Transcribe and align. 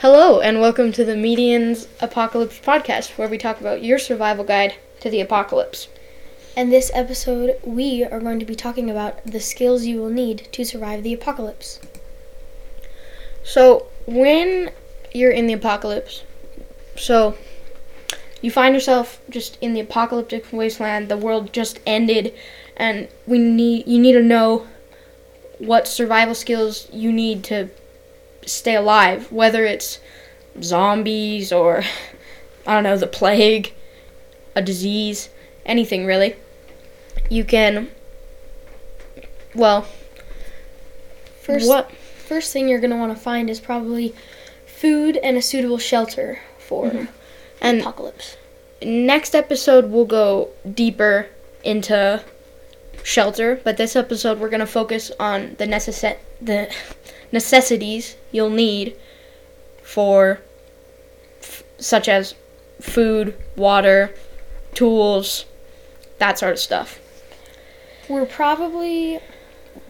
Hello, 0.00 0.40
and 0.40 0.60
welcome 0.60 0.92
to 0.92 1.06
the 1.06 1.14
Medians 1.14 1.88
Apocalypse 2.02 2.58
podcast, 2.58 3.16
where 3.16 3.30
we 3.30 3.38
talk 3.38 3.62
about 3.62 3.82
your 3.82 3.98
survival 3.98 4.44
guide 4.44 4.74
to 5.00 5.08
the 5.08 5.22
apocalypse. 5.22 5.88
In 6.54 6.68
this 6.68 6.90
episode, 6.92 7.58
we 7.64 8.04
are 8.04 8.20
going 8.20 8.38
to 8.38 8.44
be 8.44 8.54
talking 8.54 8.90
about 8.90 9.24
the 9.24 9.40
skills 9.40 9.86
you 9.86 9.98
will 9.98 10.10
need 10.10 10.48
to 10.52 10.66
survive 10.66 11.02
the 11.02 11.14
apocalypse. 11.14 11.80
So, 13.42 13.86
when 14.04 14.70
you're 15.14 15.30
in 15.30 15.46
the 15.46 15.54
apocalypse, 15.54 16.24
so 16.94 17.38
you 18.42 18.50
find 18.50 18.74
yourself 18.74 19.22
just 19.30 19.56
in 19.62 19.72
the 19.72 19.80
apocalyptic 19.80 20.52
wasteland, 20.52 21.08
the 21.08 21.16
world 21.16 21.54
just 21.54 21.80
ended, 21.86 22.34
and 22.76 23.08
we 23.26 23.38
need 23.38 23.86
you 23.86 23.98
need 23.98 24.12
to 24.12 24.22
know 24.22 24.66
what 25.56 25.88
survival 25.88 26.34
skills 26.34 26.86
you 26.92 27.10
need 27.10 27.42
to 27.44 27.70
stay 28.46 28.74
alive, 28.74 29.30
whether 29.30 29.64
it's 29.64 30.00
zombies 30.62 31.52
or 31.52 31.82
I 32.66 32.74
don't 32.74 32.84
know, 32.84 32.96
the 32.96 33.06
plague, 33.06 33.74
a 34.54 34.62
disease, 34.62 35.28
anything 35.64 36.06
really. 36.06 36.34
You 37.28 37.44
can 37.44 37.90
well, 39.56 39.86
First, 41.40 41.68
what 41.68 41.90
first 41.92 42.52
thing 42.52 42.68
you're 42.68 42.80
going 42.80 42.90
to 42.90 42.96
want 42.96 43.16
to 43.16 43.20
find 43.20 43.48
is 43.48 43.60
probably 43.60 44.14
food 44.66 45.16
and 45.16 45.36
a 45.36 45.42
suitable 45.42 45.78
shelter 45.78 46.40
for 46.58 46.86
mm-hmm. 46.86 47.04
the 47.04 47.08
and 47.60 47.80
apocalypse. 47.80 48.36
next 48.82 49.34
episode 49.34 49.90
we'll 49.90 50.04
go 50.04 50.50
deeper 50.74 51.28
into 51.64 52.22
shelter, 53.02 53.60
but 53.64 53.76
this 53.76 53.96
episode 53.96 54.38
we're 54.38 54.50
going 54.50 54.60
to 54.60 54.66
focus 54.66 55.10
on 55.18 55.54
the 55.58 55.64
necess- 55.64 56.18
the 56.42 56.74
necessities 57.32 58.16
you'll 58.32 58.50
need 58.50 58.96
for 59.82 60.40
f- 61.40 61.62
such 61.78 62.08
as 62.08 62.34
food, 62.80 63.34
water, 63.56 64.14
tools, 64.74 65.44
that 66.18 66.38
sort 66.38 66.52
of 66.52 66.58
stuff. 66.58 66.98
We're 68.08 68.26
probably 68.26 69.18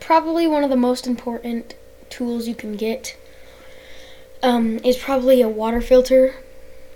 probably 0.01 0.47
one 0.47 0.65
of 0.65 0.71
the 0.71 0.77
most 0.77 1.07
important 1.07 1.75
tools 2.11 2.47
you 2.49 2.55
can 2.55 2.77
get 2.77 3.17
um, 4.43 4.79
is 4.85 4.97
probably 4.97 5.41
a 5.43 5.49
water 5.49 5.81
filter 5.81 6.35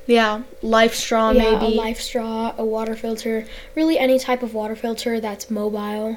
Yeah, 0.07 0.43
life 0.63 0.95
straw 0.95 1.31
yeah, 1.31 1.53
maybe. 1.59 1.67
a 1.67 1.81
life 1.81 2.01
straw, 2.01 2.55
a 2.57 2.65
water 2.65 2.95
filter, 2.97 3.47
really 3.75 3.99
any 3.99 4.19
type 4.19 4.43
of 4.43 4.55
water 4.55 4.77
filter 4.77 5.21
that's 5.21 5.51
mobile. 5.51 6.17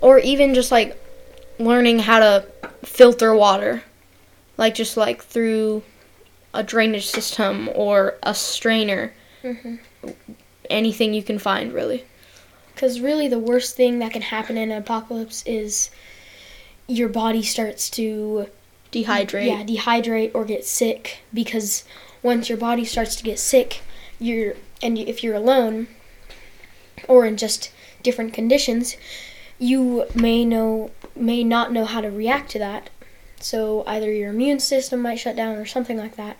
or 0.00 0.18
even 0.18 0.54
just 0.54 0.70
like 0.72 0.96
learning 1.58 2.00
how 2.00 2.18
to 2.18 2.44
filter 2.84 3.34
water 3.34 3.82
like 4.56 4.74
just 4.74 4.96
like 4.96 5.22
through 5.22 5.82
a 6.52 6.62
drainage 6.62 7.06
system 7.06 7.68
or 7.74 8.14
a 8.22 8.34
strainer 8.34 9.12
Mhm. 9.42 9.78
anything 10.70 11.14
you 11.14 11.22
can 11.22 11.38
find 11.38 11.72
really 11.72 12.04
Because 12.74 12.98
really, 13.00 13.28
the 13.28 13.38
worst 13.38 13.76
thing 13.76 14.00
that 14.00 14.12
can 14.12 14.22
happen 14.22 14.56
in 14.56 14.72
an 14.72 14.78
apocalypse 14.78 15.44
is 15.46 15.90
your 16.88 17.08
body 17.08 17.42
starts 17.42 17.88
to 17.90 18.48
dehydrate 18.92 19.46
yeah 19.46 19.62
dehydrate 19.62 20.32
or 20.34 20.44
get 20.44 20.64
sick. 20.64 21.18
Because 21.32 21.84
once 22.22 22.48
your 22.48 22.58
body 22.58 22.84
starts 22.84 23.14
to 23.16 23.22
get 23.22 23.38
sick, 23.38 23.80
you're 24.18 24.54
and 24.82 24.98
if 24.98 25.22
you're 25.22 25.36
alone 25.36 25.86
or 27.06 27.24
in 27.26 27.36
just 27.36 27.70
different 28.02 28.32
conditions, 28.34 28.96
you 29.58 30.06
may 30.14 30.44
know 30.44 30.90
may 31.16 31.44
not 31.44 31.72
know 31.72 31.84
how 31.84 32.00
to 32.00 32.10
react 32.10 32.50
to 32.52 32.58
that. 32.58 32.90
So 33.40 33.84
either 33.86 34.10
your 34.12 34.30
immune 34.30 34.60
system 34.60 35.00
might 35.00 35.18
shut 35.18 35.36
down 35.36 35.56
or 35.56 35.66
something 35.66 35.98
like 35.98 36.16
that. 36.16 36.36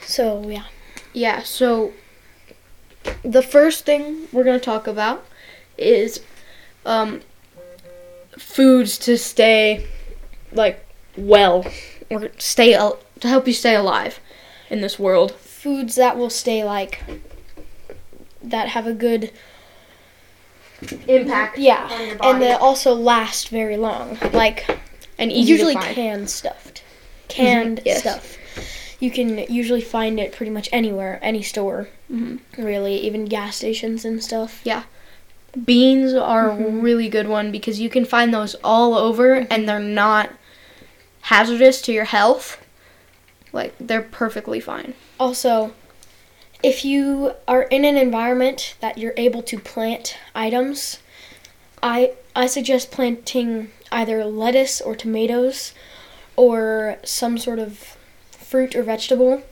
So 0.00 0.48
yeah. 0.48 0.64
yeah 1.12 1.42
so 1.42 1.92
the 3.22 3.42
first 3.42 3.84
thing 3.84 4.26
we're 4.32 4.44
going 4.44 4.58
to 4.58 4.64
talk 4.64 4.86
about 4.86 5.24
is 5.76 6.20
um 6.84 7.20
foods 8.36 8.98
to 8.98 9.16
stay 9.16 9.86
like 10.52 10.84
well 11.16 11.64
or 12.10 12.30
stay 12.38 12.74
al- 12.74 12.98
to 13.20 13.28
help 13.28 13.46
you 13.46 13.52
stay 13.52 13.74
alive 13.74 14.20
in 14.70 14.80
this 14.80 14.98
world 14.98 15.32
foods 15.32 15.96
that 15.96 16.16
will 16.16 16.30
stay 16.30 16.64
like 16.64 17.02
that 18.42 18.68
have 18.68 18.86
a 18.86 18.92
good 18.94 19.32
impact 21.08 21.58
yeah 21.58 21.88
on 21.90 22.06
your 22.06 22.16
and 22.24 22.42
they 22.42 22.52
also 22.52 22.94
last 22.94 23.48
very 23.48 23.76
long 23.76 24.16
like 24.32 24.64
and 25.18 25.32
easy 25.32 25.50
usually 25.52 25.74
to 25.74 25.80
find. 25.80 25.94
canned 25.94 26.30
stuffed 26.30 26.82
canned 27.28 27.80
yes. 27.84 28.00
stuff 28.00 28.36
you 29.00 29.10
can 29.10 29.38
usually 29.52 29.80
find 29.80 30.18
it 30.20 30.32
pretty 30.32 30.50
much 30.50 30.68
anywhere 30.72 31.18
any 31.22 31.42
store 31.42 31.88
Mhm. 32.10 32.40
really 32.56 32.96
even 32.96 33.24
gas 33.26 33.56
stations 33.56 34.04
and 34.04 34.22
stuff 34.22 34.60
Yeah. 34.64 34.84
Beans 35.64 36.12
are 36.14 36.50
a 36.50 36.54
Mhm. 36.54 36.82
really 36.82 37.08
good 37.08 37.26
one 37.26 37.50
because 37.50 37.80
you 37.80 37.88
can 37.88 38.04
find 38.04 38.32
those 38.32 38.54
all 38.62 38.94
over 38.94 39.46
and 39.50 39.68
they're 39.68 39.78
not 39.80 40.30
hazardous 41.22 41.80
to 41.82 41.92
your 41.92 42.04
health. 42.04 42.58
Like 43.52 43.74
they're 43.80 44.02
perfectly 44.02 44.60
fine. 44.60 44.94
also 45.18 45.72
if 46.62 46.84
you 46.84 47.32
are 47.46 47.62
in 47.62 47.84
an 47.84 47.96
environment 47.96 48.74
that 48.80 48.98
you're 48.98 49.14
able 49.16 49.42
to 49.42 49.58
plant 49.58 50.16
items 50.34 50.98
i 51.82 52.12
i 52.34 52.46
suggest 52.46 52.90
planting 52.90 53.70
either 53.92 54.24
lettuce 54.24 54.80
or 54.80 54.94
tomatoes 54.94 55.72
or 56.36 56.98
some 57.02 57.36
sort 57.36 57.58
of 57.58 57.96
fruit 58.30 58.74
or 58.74 58.82
vegetable. 58.82 59.42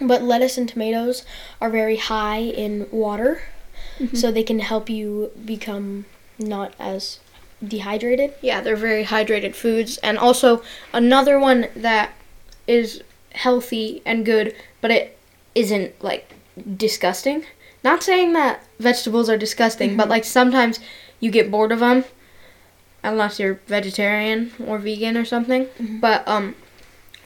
But 0.00 0.22
lettuce 0.22 0.56
and 0.56 0.68
tomatoes 0.68 1.24
are 1.60 1.68
very 1.68 1.96
high 1.96 2.38
in 2.38 2.86
water 2.90 3.42
mm-hmm. 3.98 4.16
so 4.16 4.30
they 4.30 4.44
can 4.44 4.60
help 4.60 4.88
you 4.88 5.30
become 5.44 6.06
not 6.38 6.72
as 6.78 7.18
dehydrated. 7.62 8.32
Yeah, 8.40 8.60
they're 8.60 8.76
very 8.76 9.04
hydrated 9.04 9.54
foods. 9.54 9.98
And 9.98 10.16
also 10.16 10.62
another 10.92 11.38
one 11.38 11.66
that 11.74 12.12
is 12.66 13.02
healthy 13.34 14.00
and 14.06 14.24
good, 14.24 14.54
but 14.80 14.90
it 14.90 15.18
isn't 15.54 16.02
like 16.02 16.32
disgusting. 16.60 17.44
Not 17.82 18.02
saying 18.02 18.32
that 18.34 18.62
vegetables 18.78 19.28
are 19.30 19.38
disgusting, 19.38 19.96
but 19.96 20.08
like 20.08 20.24
sometimes 20.24 20.80
you 21.18 21.30
get 21.30 21.50
bored 21.50 21.72
of 21.72 21.80
them 21.80 22.04
unless 23.02 23.38
you're 23.40 23.60
vegetarian 23.66 24.52
or 24.66 24.78
vegan 24.78 25.16
or 25.16 25.24
something. 25.24 25.68
But 26.00 26.26
um 26.28 26.54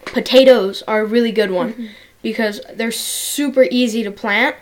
potatoes 0.05 0.83
are 0.87 1.01
a 1.01 1.05
really 1.05 1.33
good 1.33 1.51
one 1.51 1.91
because 2.23 2.61
they're 2.75 2.93
super 2.93 3.67
easy 3.71 4.03
to 4.05 4.11
plant. 4.11 4.55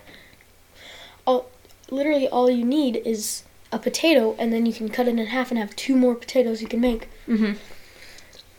All 1.27 1.51
literally 1.91 2.27
all 2.29 2.51
you 2.51 2.65
need 2.65 2.97
is 3.05 3.43
a 3.71 3.79
potato 3.79 4.35
and 4.39 4.53
then 4.53 4.67
you 4.67 4.73
can 4.73 4.89
cut 4.89 5.09
it 5.09 5.19
in 5.19 5.27
half 5.27 5.51
and 5.51 5.59
have 5.59 5.75
two 5.77 5.97
more 5.97 6.15
potatoes 6.15 6.61
you 6.63 6.69
can 6.69 6.81
make 6.81 7.09
Mhm. 7.29 7.57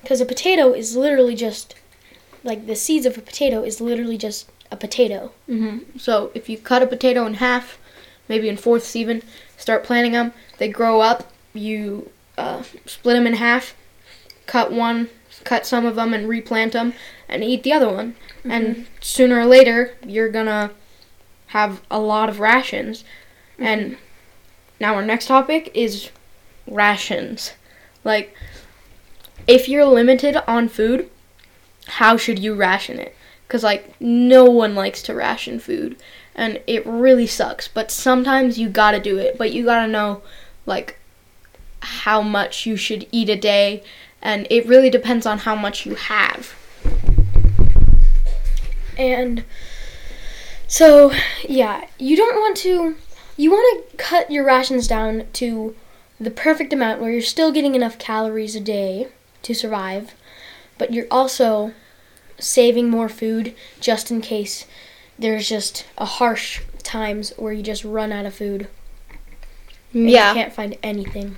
because 0.01 0.19
a 0.21 0.25
potato 0.25 0.73
is 0.73 0.95
literally 0.95 1.35
just 1.35 1.75
like 2.43 2.65
the 2.67 2.75
seeds 2.75 3.05
of 3.05 3.17
a 3.17 3.21
potato 3.21 3.63
is 3.63 3.79
literally 3.79 4.17
just 4.17 4.49
a 4.73 4.75
potato 4.75 5.31
hmm 5.45 5.77
So 5.97 6.31
if 6.33 6.49
you 6.49 6.57
cut 6.57 6.81
a 6.81 6.87
potato 6.87 7.25
in 7.25 7.35
half, 7.35 7.77
maybe 8.27 8.49
in 8.49 8.57
fourths 8.57 8.95
even, 8.95 9.21
start 9.57 9.83
planting 9.83 10.13
them. 10.13 10.33
They 10.57 10.67
grow 10.67 10.99
up. 11.01 11.31
You 11.53 12.09
uh, 12.37 12.63
split 12.85 13.15
them 13.15 13.27
in 13.27 13.35
half, 13.35 13.75
cut 14.47 14.71
one, 14.71 15.09
cut 15.43 15.65
some 15.67 15.85
of 15.85 15.95
them, 15.95 16.13
and 16.13 16.27
replant 16.27 16.73
them, 16.73 16.93
and 17.29 17.43
eat 17.43 17.61
the 17.63 17.73
other 17.73 17.89
one. 17.89 18.15
And 18.43 18.87
sooner 18.99 19.39
or 19.39 19.45
later, 19.45 19.95
you're 20.05 20.29
gonna 20.29 20.71
have 21.47 21.81
a 21.91 21.99
lot 21.99 22.29
of 22.29 22.39
rations. 22.39 23.03
And 23.59 23.97
now 24.79 24.95
our 24.95 25.05
next 25.05 25.27
topic 25.27 25.69
is 25.75 26.09
rations. 26.67 27.53
Like, 28.03 28.35
if 29.47 29.69
you're 29.69 29.85
limited 29.85 30.35
on 30.47 30.67
food, 30.67 31.09
how 31.99 32.17
should 32.17 32.39
you 32.39 32.55
ration 32.55 32.97
it? 32.99 33.15
Because, 33.47 33.63
like, 33.63 33.99
no 34.01 34.45
one 34.45 34.75
likes 34.75 35.01
to 35.03 35.13
ration 35.13 35.59
food. 35.59 35.95
And 36.35 36.61
it 36.65 36.85
really 36.85 37.27
sucks. 37.27 37.67
But 37.67 37.91
sometimes 37.91 38.57
you 38.57 38.69
gotta 38.69 38.99
do 38.99 39.17
it. 39.17 39.37
But 39.37 39.51
you 39.51 39.65
gotta 39.65 39.91
know, 39.91 40.21
like, 40.65 40.97
how 41.81 42.21
much 42.21 42.65
you 42.65 42.75
should 42.75 43.07
eat 43.11 43.29
a 43.29 43.35
day. 43.35 43.83
And 44.21 44.47
it 44.49 44.65
really 44.67 44.89
depends 44.89 45.25
on 45.25 45.39
how 45.39 45.55
much 45.55 45.85
you 45.85 45.95
have. 45.95 46.55
and 48.97 49.43
so 50.67 51.11
yeah 51.47 51.85
you 51.97 52.15
don't 52.15 52.35
want 52.39 52.55
to 52.57 52.95
you 53.37 53.51
want 53.51 53.89
to 53.89 53.97
cut 53.97 54.29
your 54.29 54.45
rations 54.45 54.87
down 54.87 55.25
to 55.33 55.75
the 56.19 56.31
perfect 56.31 56.71
amount 56.71 57.01
where 57.01 57.11
you're 57.11 57.21
still 57.21 57.51
getting 57.51 57.75
enough 57.75 57.97
calories 57.97 58.55
a 58.55 58.59
day 58.59 59.07
to 59.41 59.53
survive 59.53 60.13
but 60.77 60.93
you're 60.93 61.07
also 61.09 61.73
saving 62.43 62.89
more 62.89 63.09
food 63.09 63.55
just 63.79 64.11
in 64.11 64.21
case 64.21 64.65
there's 65.17 65.47
just 65.47 65.85
a 65.97 66.05
harsh 66.05 66.61
times 66.83 67.31
where 67.37 67.53
you 67.53 67.63
just 67.63 67.83
run 67.83 68.11
out 68.11 68.25
of 68.25 68.33
food 68.33 68.67
yeah. 69.91 70.29
you 70.29 70.35
can't 70.35 70.53
find 70.53 70.77
anything 70.83 71.37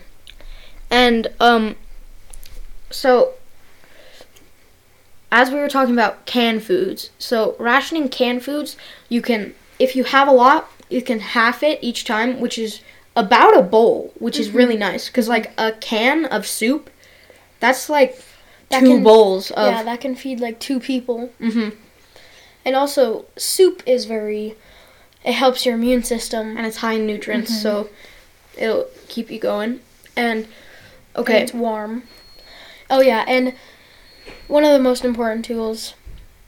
And 0.89 1.27
um 1.39 1.75
so 2.89 3.33
as 5.31 5.51
we 5.51 5.59
were 5.59 5.67
talking 5.67 5.93
about 5.93 6.25
canned 6.25 6.63
foods, 6.63 7.09
so 7.19 7.57
rationing 7.59 8.07
canned 8.07 8.43
foods, 8.43 8.77
you 9.09 9.21
can, 9.21 9.53
if 9.79 9.93
you 9.95 10.05
have 10.05 10.29
a 10.29 10.31
lot, 10.31 10.71
you 10.89 11.01
can 11.01 11.19
half 11.19 11.61
it 11.61 11.77
each 11.81 12.05
time, 12.05 12.39
which 12.39 12.57
is 12.57 12.79
about 13.17 13.57
a 13.57 13.61
bowl, 13.61 14.13
which 14.17 14.39
is 14.39 14.51
really 14.51 14.77
nice. 14.77 15.07
Because, 15.07 15.27
like, 15.27 15.51
a 15.57 15.73
can 15.73 16.25
of 16.25 16.47
soup, 16.47 16.89
that's 17.59 17.89
like 17.89 18.17
That 18.75 18.85
two 18.85 18.95
can- 18.95 19.03
bowls 19.03 19.51
of. 19.51 19.67
yeah, 19.71 19.83
that 19.83 20.01
can 20.01 20.15
feed 20.15 20.39
like 20.39 20.59
two 20.59 20.79
people. 20.79 21.29
hmm 21.39 21.69
And 22.65 22.75
also, 22.75 23.25
soup 23.37 23.83
is 23.85 24.05
very. 24.05 24.55
It 25.23 25.33
helps 25.33 25.65
your 25.65 25.75
immune 25.75 26.03
system. 26.03 26.55
And 26.57 26.65
it's 26.67 26.77
high 26.77 26.93
in 26.93 27.07
nutrients, 27.07 27.51
Mhm. 27.51 27.61
so 27.61 27.89
it'll 28.57 28.87
keep 29.07 29.31
you 29.31 29.39
going. 29.39 29.79
And, 30.15 30.45
and 30.45 30.47
okay, 31.15 31.41
it's 31.41 31.53
warm. 31.53 32.03
Oh 32.89 33.01
yeah, 33.01 33.25
and 33.27 33.53
one 34.47 34.63
of 34.63 34.71
the 34.71 34.79
most 34.79 35.03
important 35.03 35.45
tools 35.45 35.93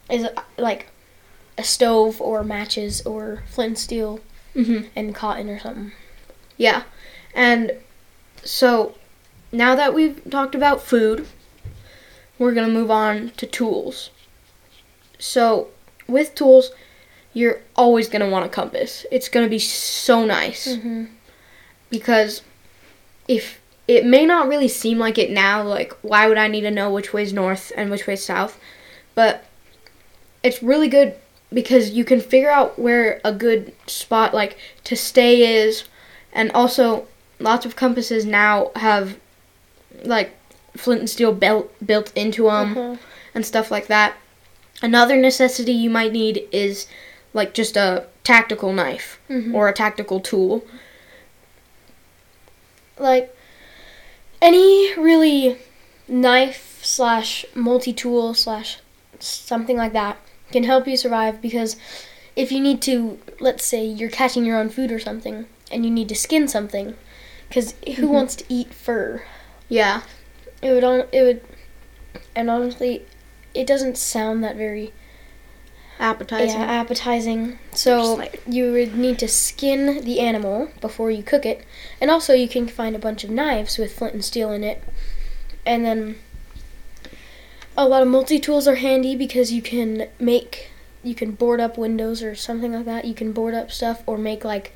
is 0.10 0.28
like 0.58 0.88
a 1.58 1.64
stove 1.64 2.22
or 2.22 2.44
matches 2.44 3.02
or 3.06 3.44
flint 3.48 3.70
and 3.70 3.78
steel 3.80 4.20
hmm 4.54 4.82
and 4.96 5.14
cotton 5.16 5.50
or 5.50 5.60
something. 5.60 5.92
Yeah. 6.58 6.84
And 7.34 7.74
so 8.44 8.96
now 9.52 9.76
that 9.76 9.94
we've 9.94 10.22
talked 10.30 10.54
about 10.56 10.82
food, 10.84 11.28
we're 12.40 12.54
going 12.54 12.68
to 12.68 12.74
move 12.74 12.92
on 12.92 13.32
to 13.38 13.46
tools. 13.46 14.10
So 15.20 15.70
with 16.08 16.36
tools, 16.36 16.72
you're 17.34 17.62
always 17.76 18.10
going 18.10 18.22
to 18.22 18.30
want 18.30 18.46
a 18.46 18.50
compass. 18.50 19.06
It's 19.12 19.30
going 19.30 19.46
to 19.46 19.50
be 19.50 19.60
so 19.60 20.26
nice 20.26 20.68
Mm-hmm. 20.68 21.06
because 21.90 22.42
if 23.28 23.60
it 23.88 24.06
may 24.06 24.26
not 24.26 24.48
really 24.48 24.68
seem 24.68 24.98
like 24.98 25.18
it 25.18 25.32
now, 25.32 25.64
like 25.64 25.94
why 26.02 26.28
would 26.28 26.38
I 26.38 26.48
need 26.48 26.62
to 26.62 26.72
know 26.72 26.92
which 26.92 27.14
way's 27.14 27.34
north 27.34 27.72
and 27.76 27.90
which 27.90 28.06
way's 28.08 28.24
south? 28.24 28.60
But 29.16 29.46
it's 30.44 30.62
really 30.62 30.88
good 30.88 31.16
because 31.54 31.92
you 31.92 32.04
can 32.04 32.20
figure 32.20 32.50
out 32.52 32.78
where 32.78 33.22
a 33.24 33.32
good 33.32 33.74
spot 33.88 34.34
like 34.34 34.58
to 34.84 34.96
stay 34.96 35.62
is 35.62 35.86
and 36.34 36.52
also 36.52 37.08
lots 37.40 37.66
of 37.66 37.76
compasses 37.76 38.26
now 38.26 38.72
have 38.76 39.18
like 40.04 40.36
flint 40.78 41.00
and 41.02 41.10
steel 41.10 41.32
belt 41.34 41.74
built 41.86 42.12
into 42.16 42.44
them 42.44 42.76
Mhm. 42.76 43.00
and 43.36 43.46
stuff 43.46 43.72
like 43.72 43.88
that. 43.88 44.14
Another 44.82 45.16
necessity 45.18 45.72
you 45.74 45.90
might 45.90 46.12
need 46.14 46.48
is 46.52 46.88
like 47.34 47.54
just 47.54 47.76
a 47.76 48.06
tactical 48.24 48.72
knife 48.74 49.20
Mhm. 49.30 49.54
or 49.54 49.68
a 49.68 49.74
tactical 49.74 50.20
tool. 50.20 50.64
like 53.00 53.36
any 54.42 54.92
really 54.96 55.58
knife 56.08 56.80
slash 56.84 57.46
multi 57.54 57.94
tool 57.94 58.34
slash 58.34 58.80
something 59.20 59.78
like 59.78 59.94
that 59.94 60.18
can 60.52 60.64
help 60.64 60.88
you 60.88 60.98
survive 60.98 61.40
because 61.42 61.76
if 62.36 62.52
you 62.52 62.60
need 62.60 62.82
to, 62.82 63.20
let's 63.40 63.64
say 63.64 63.86
you're 63.86 64.10
catching 64.10 64.46
your 64.46 64.58
own 64.58 64.70
food 64.70 64.92
or 64.92 65.00
something 65.00 65.46
and 65.72 65.86
you 65.86 65.92
need 65.92 66.08
to 66.10 66.16
skin 66.16 66.48
something, 66.48 66.96
because 67.48 67.74
who 67.86 68.08
Mhm. 68.08 68.10
wants 68.10 68.36
to 68.38 68.46
eat 68.50 68.74
fur? 68.74 69.24
Yeah. 69.70 70.02
It 70.62 70.72
would 70.72 70.84
on 70.84 71.04
it 71.12 71.22
would, 71.24 71.42
and 72.36 72.50
honestly, 72.50 73.06
it 73.54 73.68
doesn't 73.68 73.98
sound 73.98 74.44
that 74.44 74.56
very 74.56 74.92
Appetizing. 76.00 76.60
yeah, 76.60 76.66
appetizing. 76.66 77.58
So 77.74 78.14
like- 78.16 78.42
you 78.48 78.72
would 78.72 78.96
need 78.96 79.18
to 79.20 79.28
skin 79.28 80.04
the 80.04 80.20
animal 80.20 80.70
before 80.82 81.10
you 81.12 81.24
cook 81.24 81.46
it, 81.46 81.64
and 82.02 82.10
also 82.12 82.34
you 82.34 82.48
can 82.48 82.68
find 82.68 82.96
a 82.96 83.00
bunch 83.00 83.24
of 83.24 83.30
knives 83.30 83.78
with 83.78 83.94
flint 83.98 84.14
and 84.14 84.24
steel 84.26 84.52
in 84.52 84.64
it, 84.64 84.84
and 85.66 85.84
then 85.86 86.18
a 87.76 87.88
lot 87.88 88.02
of 88.02 88.08
multi 88.08 88.40
tools 88.40 88.68
are 88.68 88.76
handy 88.76 89.16
because 89.16 89.52
you 89.52 89.62
can 89.62 90.08
make 90.20 90.70
you 91.04 91.14
can 91.16 91.32
board 91.32 91.60
up 91.62 91.78
windows 91.78 92.22
or 92.24 92.36
something 92.36 92.74
like 92.74 92.86
that. 92.86 93.06
You 93.06 93.14
can 93.14 93.32
board 93.32 93.54
up 93.54 93.72
stuff 93.72 94.02
or 94.06 94.18
make 94.18 94.44
like 94.44 94.74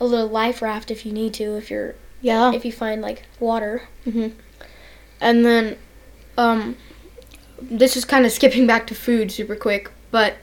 a 0.00 0.04
little 0.04 0.26
life 0.28 0.60
raft 0.60 0.90
if 0.90 1.06
you 1.06 1.12
need 1.12 1.32
to 1.34 1.56
if 1.56 1.70
you're 1.70 1.94
Yeah. 2.20 2.52
if 2.52 2.64
you 2.64 2.72
find 2.72 3.00
like 3.00 3.22
water. 3.40 3.82
hmm 4.04 4.28
And 5.20 5.44
then, 5.44 5.76
um, 6.36 6.76
this 7.60 7.96
is 7.96 8.04
kind 8.04 8.26
of 8.26 8.32
skipping 8.32 8.66
back 8.66 8.86
to 8.88 8.94
food 8.94 9.30
super 9.32 9.56
quick, 9.56 9.90
but 10.10 10.34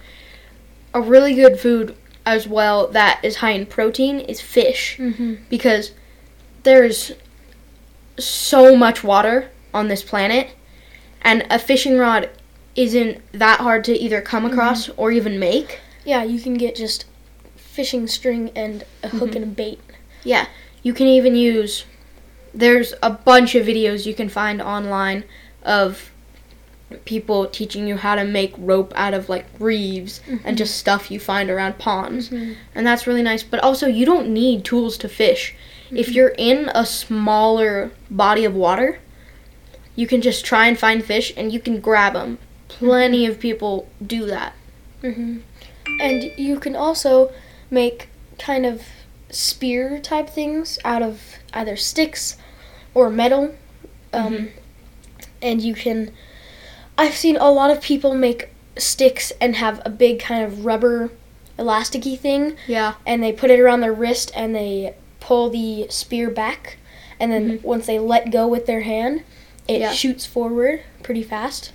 a 0.93 1.01
really 1.01 1.33
good 1.35 1.59
food 1.59 1.95
as 2.25 2.47
well 2.47 2.87
that 2.87 3.19
is 3.23 3.37
high 3.37 3.51
in 3.51 3.65
protein 3.65 4.19
is 4.19 4.39
fish 4.41 4.97
Mm-hmm. 4.97 5.35
because 5.49 5.91
there's 6.63 7.11
so 8.17 8.75
much 8.75 9.03
water 9.03 9.49
on 9.73 9.87
this 9.87 10.03
planet, 10.03 10.49
and 11.21 11.45
a 11.49 11.57
fishing 11.59 11.97
rod 11.97 12.29
isn't 12.75 13.21
that 13.31 13.59
hard 13.59 13.83
to 13.85 13.97
either 13.97 14.21
come 14.21 14.45
across 14.45 14.89
or 14.89 15.11
even 15.11 15.39
make. 15.39 15.79
Yeah, 16.05 16.23
you 16.23 16.39
can 16.39 16.55
get 16.55 16.75
just 16.75 17.05
fishing 17.55 18.07
string 18.07 18.51
and 18.55 18.83
a 19.03 19.09
hook 19.09 19.31
Mhm. 19.31 19.35
and 19.35 19.43
a 19.43 19.47
bait. 19.47 19.79
Yeah, 20.23 20.47
you 20.83 20.93
can 20.93 21.07
even 21.07 21.35
use. 21.35 21.85
There's 22.53 22.93
a 23.01 23.09
bunch 23.09 23.55
of 23.55 23.65
videos 23.65 24.05
you 24.05 24.13
can 24.13 24.29
find 24.29 24.61
online 24.61 25.23
of 25.63 26.11
people 27.05 27.45
teaching 27.47 27.87
you 27.87 27.95
how 27.95 28.15
to 28.15 28.25
make 28.25 28.53
rope 28.57 28.91
out 28.97 29.13
of 29.13 29.29
like 29.29 29.45
reeves 29.59 30.19
and 30.43 30.57
just 30.57 30.75
stuff 30.75 31.09
you 31.09 31.19
find 31.19 31.49
around 31.49 31.77
ponds. 31.77 32.29
Mhm. 32.29 32.55
And 32.75 32.85
that's 32.85 33.07
really 33.07 33.21
nice. 33.21 33.43
But 33.43 33.61
also, 33.61 33.87
you 33.87 34.05
don't 34.05 34.27
need 34.29 34.65
tools 34.65 34.97
to 34.97 35.07
fish. 35.07 35.55
If 35.89 36.09
you're 36.09 36.33
in 36.37 36.69
a 36.75 36.85
smaller 36.85 37.91
body 38.09 38.43
of 38.43 38.55
water, 38.55 38.99
you 39.95 40.07
can 40.07 40.21
just 40.21 40.43
try 40.45 40.67
and 40.67 40.77
find 40.77 41.03
fish 41.03 41.31
and 41.37 41.53
you 41.53 41.59
can 41.59 41.79
grab 41.79 42.13
them. 42.13 42.37
Plenty 42.67 43.25
of 43.25 43.39
people 43.39 43.87
do 44.05 44.25
that. 44.25 44.53
hmm 45.01 45.37
And 45.99 46.31
you 46.37 46.59
can 46.59 46.75
also 46.75 47.31
make 47.69 48.09
kind 48.37 48.65
of 48.65 48.83
spear 49.29 49.99
type 49.99 50.29
things 50.29 50.77
out 50.83 51.01
of 51.01 51.21
either 51.53 51.75
sticks 51.77 52.35
or 52.93 53.09
metal. 53.09 53.55
Um, 54.13 54.33
Mhm. 54.33 54.49
And 55.41 55.61
you 55.61 55.73
can. 55.73 56.11
I've 56.97 57.15
seen 57.15 57.35
a 57.37 57.49
lot 57.51 57.71
of 57.71 57.81
people 57.81 58.13
make 58.13 58.49
sticks 58.77 59.31
and 59.41 59.55
have 59.55 59.81
a 59.85 59.89
big 59.89 60.19
kind 60.19 60.43
of 60.43 60.65
rubber 60.65 61.09
elasticy 61.57 62.17
thing, 62.17 62.55
Yeah. 62.67 62.93
and 63.05 63.21
they 63.23 63.31
put 63.31 63.49
it 63.51 63.59
around 63.59 63.81
their 63.81 63.93
wrist 63.93 64.31
and 64.35 64.55
they 64.55 64.93
pull 65.19 65.49
the 65.49 65.87
spear 65.89 66.29
back, 66.29 66.77
and 67.19 67.31
then 67.31 67.57
Mhm. 67.59 67.63
once 67.63 67.85
they 67.85 67.99
let 67.99 68.31
go 68.31 68.47
with 68.47 68.65
their 68.65 68.81
hand, 68.81 69.23
it 69.67 69.79
Yeah. 69.81 69.91
shoots 69.93 70.25
forward 70.25 70.81
pretty 71.03 71.23
fast. 71.23 71.71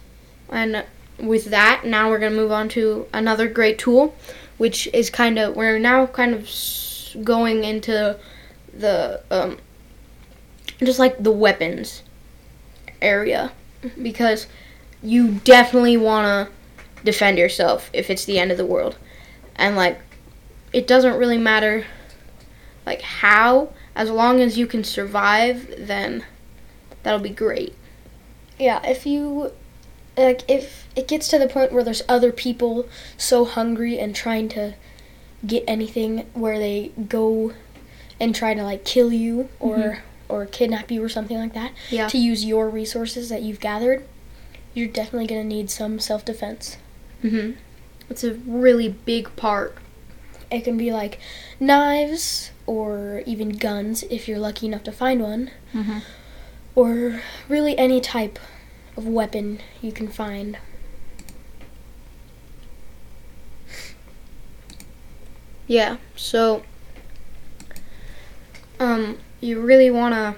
And 0.51 0.85
with 1.19 1.47
that, 1.47 1.83
now 1.85 2.11
we're 2.11 2.19
going 2.19 2.33
to 2.33 2.39
move 2.39 2.53
on 2.53 2.69
to 2.71 3.07
another 3.13 3.47
great 3.49 3.79
tool, 3.79 4.15
which 4.59 4.89
is 4.93 5.11
kind 5.11 5.39
of, 5.39 5.57
we're 5.57 5.79
now 5.79 6.07
kind 6.07 6.35
of 6.35 6.49
going 7.25 7.65
into 7.65 8.17
the, 8.77 9.21
um, 9.31 9.59
just 10.79 10.99
like 10.99 11.23
the 11.23 11.33
weapons 11.33 12.03
area. 13.01 13.53
Because 14.03 14.47
you 15.03 15.33
definitely 15.45 15.97
want 15.97 16.49
to 16.49 16.55
defend 17.05 17.39
yourself 17.39 17.91
if 17.93 18.11
it's 18.11 18.25
the 18.25 18.39
end 18.39 18.51
of 18.51 18.57
the 18.57 18.67
world. 18.67 18.97
And, 19.55 19.77
like, 19.77 20.01
it 20.73 20.87
doesn't 20.87 21.17
really 21.17 21.39
matter, 21.39 21.87
like, 22.85 23.03
how, 23.03 23.73
as 23.95 24.11
long 24.11 24.41
as 24.41 24.59
you 24.59 24.67
can 24.67 24.83
survive, 24.85 25.73
then 25.79 26.25
that'll 27.03 27.21
be 27.21 27.31
great. 27.31 27.75
Yeah, 28.59 28.81
if 28.85 29.07
you 29.07 29.53
like 30.17 30.43
if 30.49 30.89
it 30.97 31.07
gets 31.07 31.29
to 31.29 31.39
the 31.39 31.47
point 31.47 31.73
where 31.73 31.85
there's 31.85 32.03
other 32.09 32.33
people 32.33 32.89
so 33.19 33.45
hungry 33.45 33.99
and 33.99 34.17
trying 34.17 34.49
to 34.49 34.75
get 35.47 35.63
anything 35.69 36.21
where 36.33 36.59
they 36.59 36.91
go 37.09 37.53
and 38.19 38.35
try 38.35 38.55
to 38.55 38.63
like 38.63 38.83
kill 38.85 39.13
you 39.13 39.51
or 39.61 39.77
Mhm. 39.77 39.99
Or 40.29 40.47
kidnap 40.47 40.91
you 40.91 41.03
or 41.03 41.09
something 41.09 41.37
like 41.39 41.55
that 41.55 41.73
Yeah. 41.91 42.09
to 42.09 42.19
use 42.19 42.45
your 42.45 42.69
resources 42.69 43.29
that 43.29 43.43
you've 43.43 43.61
gathered, 43.61 44.05
you're 44.75 44.89
definitely 44.89 45.27
going 45.27 45.43
to 45.43 45.47
need 45.57 45.71
some 45.71 45.99
self-defense. 45.99 46.77
hmm 47.23 47.53
It's 48.11 48.25
a 48.25 48.35
really 48.35 48.89
big 48.89 49.35
part. 49.37 49.77
It 50.51 50.63
can 50.65 50.77
be 50.77 50.93
like 50.93 51.19
knives 51.59 52.51
or 52.67 53.23
even 53.27 53.51
guns 53.51 54.03
if 54.05 54.29
you're 54.29 54.39
lucky 54.39 54.67
enough 54.67 54.85
to 54.85 54.93
find 54.93 55.23
one 55.23 55.51
Mm-hmm. 55.75 55.99
or 56.75 57.23
really 57.49 57.77
any 57.79 58.01
type 58.01 58.39
of 58.97 59.07
weapon 59.07 59.61
you 59.83 59.93
can 59.93 60.09
find. 60.09 60.59
Yeah, 65.67 65.97
so 66.15 66.63
um 68.79 69.19
you 69.47 69.61
really 69.61 69.91
want 69.91 70.13
to 70.15 70.35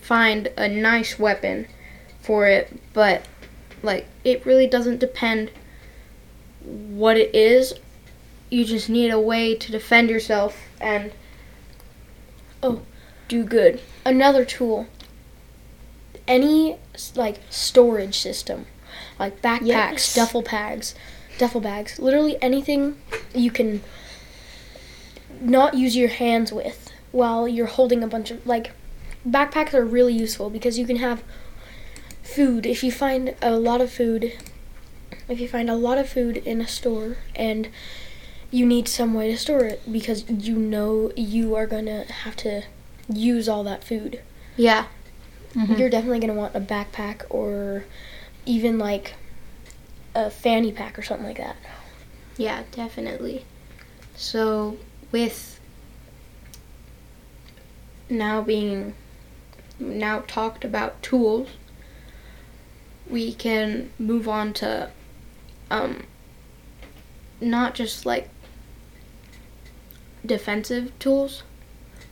find 0.00 0.48
a 0.56 0.66
nice 0.68 1.18
weapon 1.18 1.66
for 2.20 2.46
it, 2.46 2.72
but 2.92 3.24
like 3.82 4.06
it 4.24 4.44
really 4.46 4.66
doesn't 4.66 4.98
depend 4.98 5.50
what 6.64 7.16
it 7.16 7.34
is. 7.34 7.74
You 8.50 8.64
just 8.64 8.88
need 8.88 9.10
a 9.10 9.20
way 9.20 9.54
to 9.54 9.70
defend 9.72 10.10
yourself 10.10 10.56
and 10.80 11.12
Oh. 12.62 12.82
do 13.28 13.44
good. 13.44 13.80
another 14.04 14.44
tool 14.46 14.86
any 16.26 16.76
like 17.14 17.36
storage 17.50 18.18
system 18.18 18.66
like 19.18 19.40
backpacks, 19.42 19.66
Yes. 19.66 20.14
duffel 20.14 20.42
bags, 20.42 20.94
duffel 21.38 21.60
bags, 21.60 21.98
literally 21.98 22.36
anything 22.42 22.96
you 23.34 23.50
can 23.50 23.82
not 25.40 25.74
use 25.74 25.96
your 25.96 26.08
hands 26.08 26.50
with 26.52 26.89
while 27.12 27.46
you're 27.48 27.66
holding 27.66 28.02
a 28.02 28.06
bunch 28.06 28.30
of 28.30 28.46
like 28.46 28.72
backpacks 29.28 29.74
are 29.74 29.84
really 29.84 30.12
useful 30.14 30.48
because 30.50 30.78
you 30.78 30.86
can 30.86 30.96
have 30.96 31.22
food 32.22 32.64
if 32.66 32.82
you 32.84 32.90
find 32.92 33.34
a 33.42 33.56
lot 33.58 33.80
of 33.80 33.90
food 33.92 34.32
if 35.28 35.40
you 35.40 35.48
find 35.48 35.68
a 35.68 35.74
lot 35.74 35.98
of 35.98 36.08
food 36.08 36.36
in 36.38 36.60
a 36.60 36.66
store 36.68 37.16
and 37.34 37.68
you 38.50 38.64
need 38.66 38.88
some 38.88 39.14
way 39.14 39.30
to 39.30 39.36
store 39.36 39.64
it 39.64 39.80
because 39.90 40.28
you 40.28 40.56
know 40.56 41.12
you 41.16 41.54
are 41.54 41.66
going 41.66 41.86
to 41.86 42.04
have 42.04 42.34
to 42.36 42.62
use 43.12 43.48
all 43.48 43.62
that 43.64 43.82
food 43.84 44.20
Yeah. 44.56 44.86
Mhm. 45.54 45.78
you're 45.78 45.90
definitely 45.90 46.20
going 46.20 46.32
to 46.32 46.38
want 46.38 46.54
a 46.54 46.60
backpack 46.60 47.22
or 47.28 47.84
even 48.46 48.78
like 48.78 49.14
a 50.14 50.30
fanny 50.30 50.72
pack 50.72 50.98
or 50.98 51.02
something 51.02 51.26
like 51.26 51.36
that 51.38 51.56
Yeah, 52.36 52.62
definitely. 52.72 53.44
So, 54.16 54.78
with 55.12 55.59
now 58.10 58.42
being 58.42 58.94
now 59.78 60.20
talked 60.26 60.64
about 60.64 61.02
tools, 61.02 61.48
we 63.08 63.32
can 63.32 63.90
move 63.98 64.28
on 64.28 64.52
to 64.54 64.90
um 65.70 66.04
not 67.40 67.74
just 67.74 68.04
like 68.04 68.28
defensive 70.24 70.96
tools, 70.98 71.42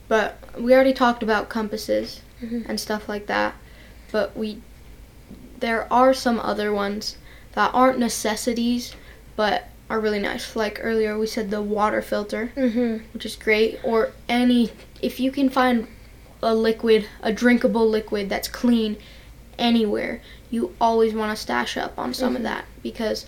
but 0.07 0.37
we 0.57 0.73
already 0.73 0.93
talked 0.93 1.21
about 1.21 1.49
compasses 1.49 2.21
Mhm. 2.41 2.67
and 2.67 2.79
stuff 2.79 3.07
like 3.07 3.27
that, 3.27 3.55
but 4.11 4.35
we 4.35 4.61
there 5.59 5.91
are 5.91 6.13
some 6.13 6.39
other 6.39 6.71
ones 6.73 7.17
that 7.51 7.69
aren't 7.73 7.99
necessities 7.99 8.93
but 9.35 9.65
are 9.89 9.99
really 9.99 10.19
nice. 10.19 10.55
Like 10.55 10.79
earlier, 10.81 11.17
we 11.19 11.27
said 11.27 11.51
the 11.51 11.61
water 11.61 12.01
filter, 12.01 12.51
mhm 12.55 13.01
which 13.13 13.25
is 13.25 13.35
great, 13.35 13.79
or 13.83 14.11
any 14.29 14.71
if 15.01 15.19
you 15.19 15.31
can 15.31 15.49
find 15.49 15.87
a 16.41 16.55
liquid, 16.55 17.07
a 17.21 17.31
drinkable 17.33 17.87
liquid 17.87 18.29
that's 18.29 18.47
clean 18.47 18.97
anywhere, 19.57 20.21
you 20.49 20.73
always 20.79 21.13
want 21.13 21.35
to 21.35 21.41
stash 21.41 21.77
up 21.77 21.97
on 21.97 22.13
some 22.13 22.35
of 22.35 22.41
Mhm. 22.41 22.45
that 22.45 22.65
because 22.81 23.25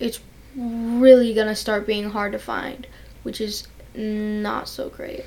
it's 0.00 0.20
really 0.56 1.34
gonna 1.34 1.54
start 1.54 1.86
being 1.86 2.10
hard 2.10 2.32
to 2.32 2.38
find, 2.38 2.86
which 3.22 3.40
is 3.40 3.66
not 3.94 4.68
so 4.68 4.88
great. 4.88 5.24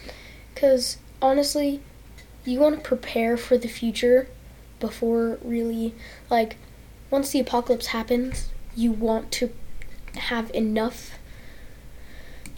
Because 0.54 0.98
honestly, 1.22 1.82
you 2.46 2.60
want 2.60 2.76
to 2.76 2.82
prepare 2.82 3.38
for 3.38 3.58
the 3.58 3.68
future 3.68 4.28
before 4.80 5.38
really, 5.44 5.94
like, 6.30 6.56
once 7.12 7.32
the 7.32 7.40
apocalypse 7.40 7.88
happens, 7.88 8.50
you 8.76 8.92
want 8.92 9.32
to 9.32 9.52
have 10.16 10.50
enough, 10.54 11.18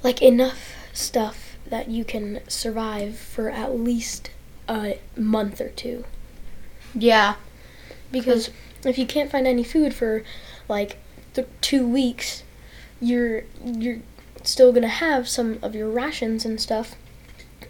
like, 0.03 0.21
enough 0.21 0.75
stuff 0.93 1.50
that 1.71 1.89
you 1.89 2.05
can 2.05 2.41
survive 2.47 3.17
for 3.17 3.49
at 3.49 3.73
least 3.77 4.29
a 4.69 4.99
month 5.17 5.59
or 5.59 5.69
two. 5.69 6.03
Yeah, 6.93 7.35
Because 8.11 8.49
if 8.85 8.97
you 8.97 9.05
can't 9.05 9.31
find 9.31 9.47
any 9.47 9.63
food 9.63 9.93
for, 9.93 10.23
like, 10.67 10.97
th- 11.33 11.47
two 11.61 11.87
weeks, 11.87 12.43
you're 12.99 13.43
you're 13.65 13.99
still 14.43 14.71
gonna 14.73 14.87
have 14.89 15.27
some 15.27 15.57
of 15.61 15.73
your 15.73 15.89
rations 15.89 16.45
and 16.45 16.59
stuff, 16.59 16.95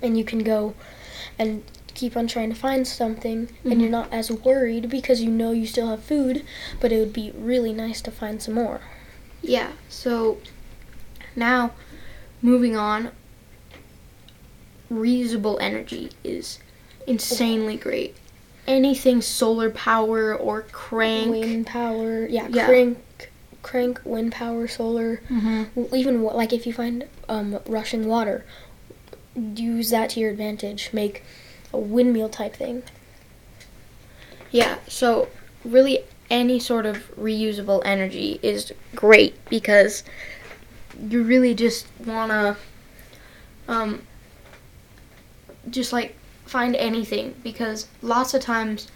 and 0.01 0.17
you 0.17 0.23
can 0.23 0.39
go 0.39 0.73
and 1.37 1.63
keep 1.93 2.17
on 2.17 2.25
trying 2.27 2.49
to 2.49 2.55
find 2.55 2.87
something, 2.87 3.49
and 3.63 3.73
Mhm. 3.73 3.81
you're 3.81 3.89
not 3.89 4.11
as 4.11 4.31
worried 4.31 4.89
because 4.89 5.21
you 5.21 5.29
know 5.29 5.51
you 5.51 5.67
still 5.67 5.89
have 5.89 6.01
food. 6.03 6.43
But 6.79 6.91
it 6.91 6.97
would 6.99 7.13
be 7.13 7.31
really 7.37 7.73
nice 7.73 8.01
to 8.01 8.11
find 8.11 8.41
some 8.41 8.55
more. 8.55 8.81
Yeah, 9.43 9.73
so 9.89 10.39
now 11.35 11.71
moving 12.41 12.75
on, 12.75 13.11
reusable 14.91 15.57
energy 15.61 16.11
is 16.23 16.59
insanely 17.07 17.77
great. 17.77 18.15
Anything 18.67 19.21
solar 19.21 19.69
power 19.69 20.35
or 20.35 20.63
crank. 20.71 21.31
Wind 21.31 21.67
power, 21.67 22.25
yeah, 22.27 22.47
Yeah. 22.49 22.67
crank, 22.67 23.31
crank, 23.63 24.01
wind 24.03 24.31
power, 24.33 24.67
solar. 24.67 25.21
Mm-hmm. 25.29 25.95
even 25.95 26.23
like 26.23 26.53
if 26.53 26.67
you 26.67 26.73
find 26.73 27.07
um, 27.29 27.59
rushing 27.65 28.07
water, 28.07 28.45
use 29.35 29.89
that 29.89 30.11
to 30.11 30.19
your 30.19 30.31
advantage. 30.31 30.89
Make 30.93 31.23
a 31.73 31.77
windmill 31.79 32.29
type 32.29 32.55
thing. 32.55 32.83
Yeah, 34.51 34.77
so 34.87 35.29
really 35.63 35.99
any 36.29 36.59
sort 36.59 36.85
of 36.85 37.13
reusable 37.17 37.81
energy 37.85 38.39
is 38.41 38.73
great 38.95 39.33
because 39.49 40.03
you 41.09 41.23
really 41.23 41.53
just 41.53 41.87
want 42.05 42.31
to 42.31 42.57
um 43.67 44.01
just 45.69 45.93
like 45.93 46.15
find 46.45 46.75
anything 46.75 47.35
because 47.43 47.87
lots 48.01 48.33
of 48.33 48.41
times 48.41 48.87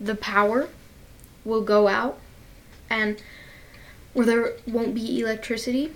the 0.00 0.14
power 0.14 0.68
will 1.44 1.62
go 1.62 1.88
out 1.88 2.18
and 2.90 3.22
or 4.14 4.24
there 4.24 4.52
won't 4.66 4.94
be 4.94 5.20
electricity. 5.20 5.92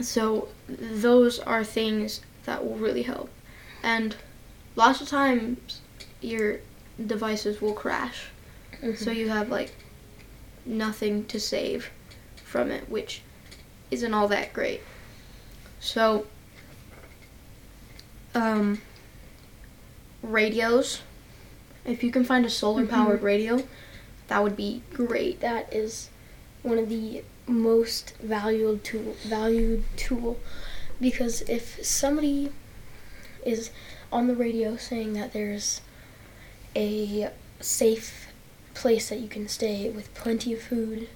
So 0.00 0.48
those 0.68 1.38
are 1.38 1.64
things 1.64 2.20
that 2.44 2.64
will 2.64 2.76
really 2.76 3.02
help. 3.02 3.30
And 3.82 4.14
lots 4.76 5.00
of 5.00 5.08
times 5.08 5.80
your 6.20 6.58
devices 7.04 7.60
will 7.60 7.72
crash. 7.72 8.28
Mm-hmm. 8.82 9.02
So 9.02 9.10
you 9.10 9.28
have 9.28 9.48
like 9.48 9.74
nothing 10.66 11.24
to 11.26 11.40
save 11.40 11.90
from 12.44 12.70
it, 12.70 12.88
which 12.88 13.22
isn't 13.90 14.12
all 14.12 14.28
that 14.28 14.52
great. 14.52 14.82
So 15.80 16.26
um 18.34 18.80
radios. 20.22 21.02
If 21.84 22.02
you 22.02 22.10
can 22.10 22.24
find 22.24 22.44
a 22.44 22.50
solar 22.50 22.86
powered 22.86 23.22
radio, 23.22 23.64
that 24.26 24.42
would 24.42 24.56
be 24.56 24.82
great. 24.92 25.40
that 25.40 25.72
is 25.72 26.10
one 26.62 26.78
of 26.78 26.88
the 26.88 27.22
most 27.46 28.14
valued 28.20 28.84
tool 28.84 29.16
valued 29.24 29.84
tool. 29.96 30.38
Because 31.00 31.42
if 31.42 31.84
somebody 31.84 32.50
is 33.44 33.70
on 34.12 34.26
the 34.26 34.34
radio 34.34 34.76
saying 34.76 35.12
that 35.14 35.32
there's 35.32 35.80
a 36.76 37.30
safe 37.60 38.28
place 38.74 39.08
that 39.08 39.18
you 39.18 39.28
can 39.28 39.48
stay 39.48 39.88
with 39.90 40.12
plenty 40.14 40.52
of 40.52 40.60
food 40.62 41.08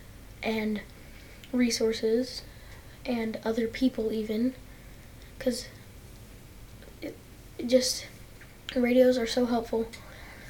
and 0.43 0.81
resources 1.53 2.43
and 3.05 3.39
other 3.45 3.67
people 3.67 4.13
even 4.13 4.55
because 5.39 5.67
just 7.67 8.07
radios 8.75 9.19
are 9.19 9.27
so 9.27 9.47
helpful 9.47 9.87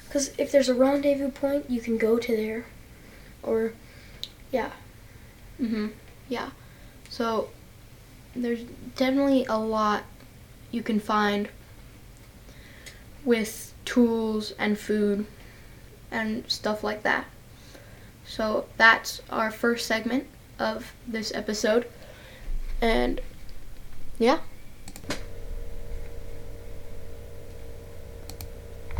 because 0.05 0.31
if 0.37 0.51
there's 0.51 0.69
a 0.69 0.73
rendezvous 0.73 1.29
point 1.29 1.69
you 1.69 1.81
can 1.81 1.97
go 1.97 2.17
to 2.17 2.35
there 2.35 2.65
or 3.41 3.73
yeah 4.51 4.71
mm-hmm, 5.59 5.87
Yeah. 6.29 6.49
So 7.09 7.49
there's 8.35 8.63
definitely 8.95 9.45
a 9.45 9.57
lot 9.57 10.03
you 10.71 10.81
can 10.81 10.99
find 10.99 11.49
with 13.23 13.73
tools 13.85 14.53
and 14.57 14.77
food 14.77 15.25
and 16.11 16.49
stuff 16.49 16.83
like 16.83 17.03
that. 17.03 17.25
So 18.25 18.65
that's 18.77 19.21
our 19.29 19.51
first 19.51 19.85
segment 19.85 20.27
of 20.57 20.93
this 21.07 21.31
episode. 21.33 21.87
And 22.81 23.21
yeah. 24.17 24.39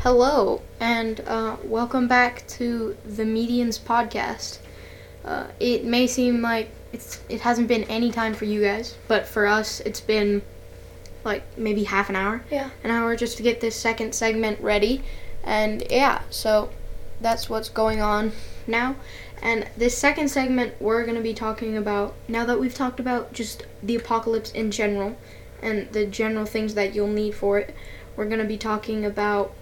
Hello, 0.03 0.62
and 0.81 1.22
uh, 1.22 1.55
welcome 1.63 2.10
back 2.10 2.45
to 2.48 2.98
the 3.05 3.24
Medians 3.24 3.79
podcast. 3.79 4.60
Uh, 5.24 5.48
it 5.62 5.86
may 5.86 6.07
seem 6.07 6.41
like 6.41 6.69
it's 6.91 7.22
it 7.29 7.39
hasn't 7.39 7.69
been 7.69 7.86
any 7.86 8.12
time 8.12 8.33
for 8.33 8.43
you 8.43 8.62
guys, 8.62 8.98
but 9.07 9.25
for 9.25 9.48
us, 9.48 9.79
it's 9.79 10.01
been 10.01 10.41
like 11.24 11.43
maybe 11.57 11.86
half 11.86 12.10
an 12.10 12.17
hour, 12.17 12.43
Yeah. 12.51 12.72
an 12.83 12.91
hour 12.91 13.15
just 13.15 13.38
to 13.38 13.43
get 13.43 13.62
this 13.62 13.77
second 13.77 14.13
segment 14.13 14.60
ready, 14.60 15.03
and 15.41 15.81
yeah, 15.89 16.24
so 16.29 16.69
that's 17.22 17.50
what's 17.50 17.69
going 17.69 18.01
on 18.01 18.33
now. 18.67 18.98
And 19.41 19.69
this 19.77 19.98
second 19.98 20.27
segment, 20.27 20.74
we're 20.81 21.05
gonna 21.05 21.22
be 21.22 21.33
talking 21.33 21.77
about 21.77 22.13
now 22.27 22.43
that 22.43 22.60
we've 22.60 22.75
talked 22.75 23.00
about 23.00 23.31
just 23.31 23.65
the 23.81 23.95
apocalypse 23.95 24.51
in 24.51 24.69
general 24.69 25.15
and 25.62 25.89
the 25.93 26.05
general 26.05 26.45
things 26.45 26.74
that 26.74 26.93
you'll 26.93 27.07
need 27.07 27.36
for 27.36 27.57
it. 27.57 27.74
We're 28.17 28.27
gonna 28.27 28.43
be 28.43 28.57
talking 28.57 29.05
about 29.05 29.53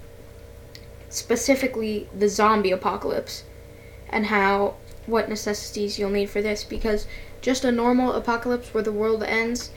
specifically 1.12 2.10
the 2.18 2.28
zombie 2.28 2.72
apocalypse 2.72 3.44
and 4.10 4.28
how 4.28 4.76
what 5.06 5.30
necessities 5.30 6.00
you'll 6.00 6.10
need 6.10 6.30
for 6.30 6.42
this 6.42 6.64
because 6.64 7.08
just 7.42 7.64
a 7.64 7.72
normal 7.72 8.14
apocalypse 8.14 8.74
where 8.74 8.84
the 8.84 8.92
world 8.92 9.24
ends 9.24 9.72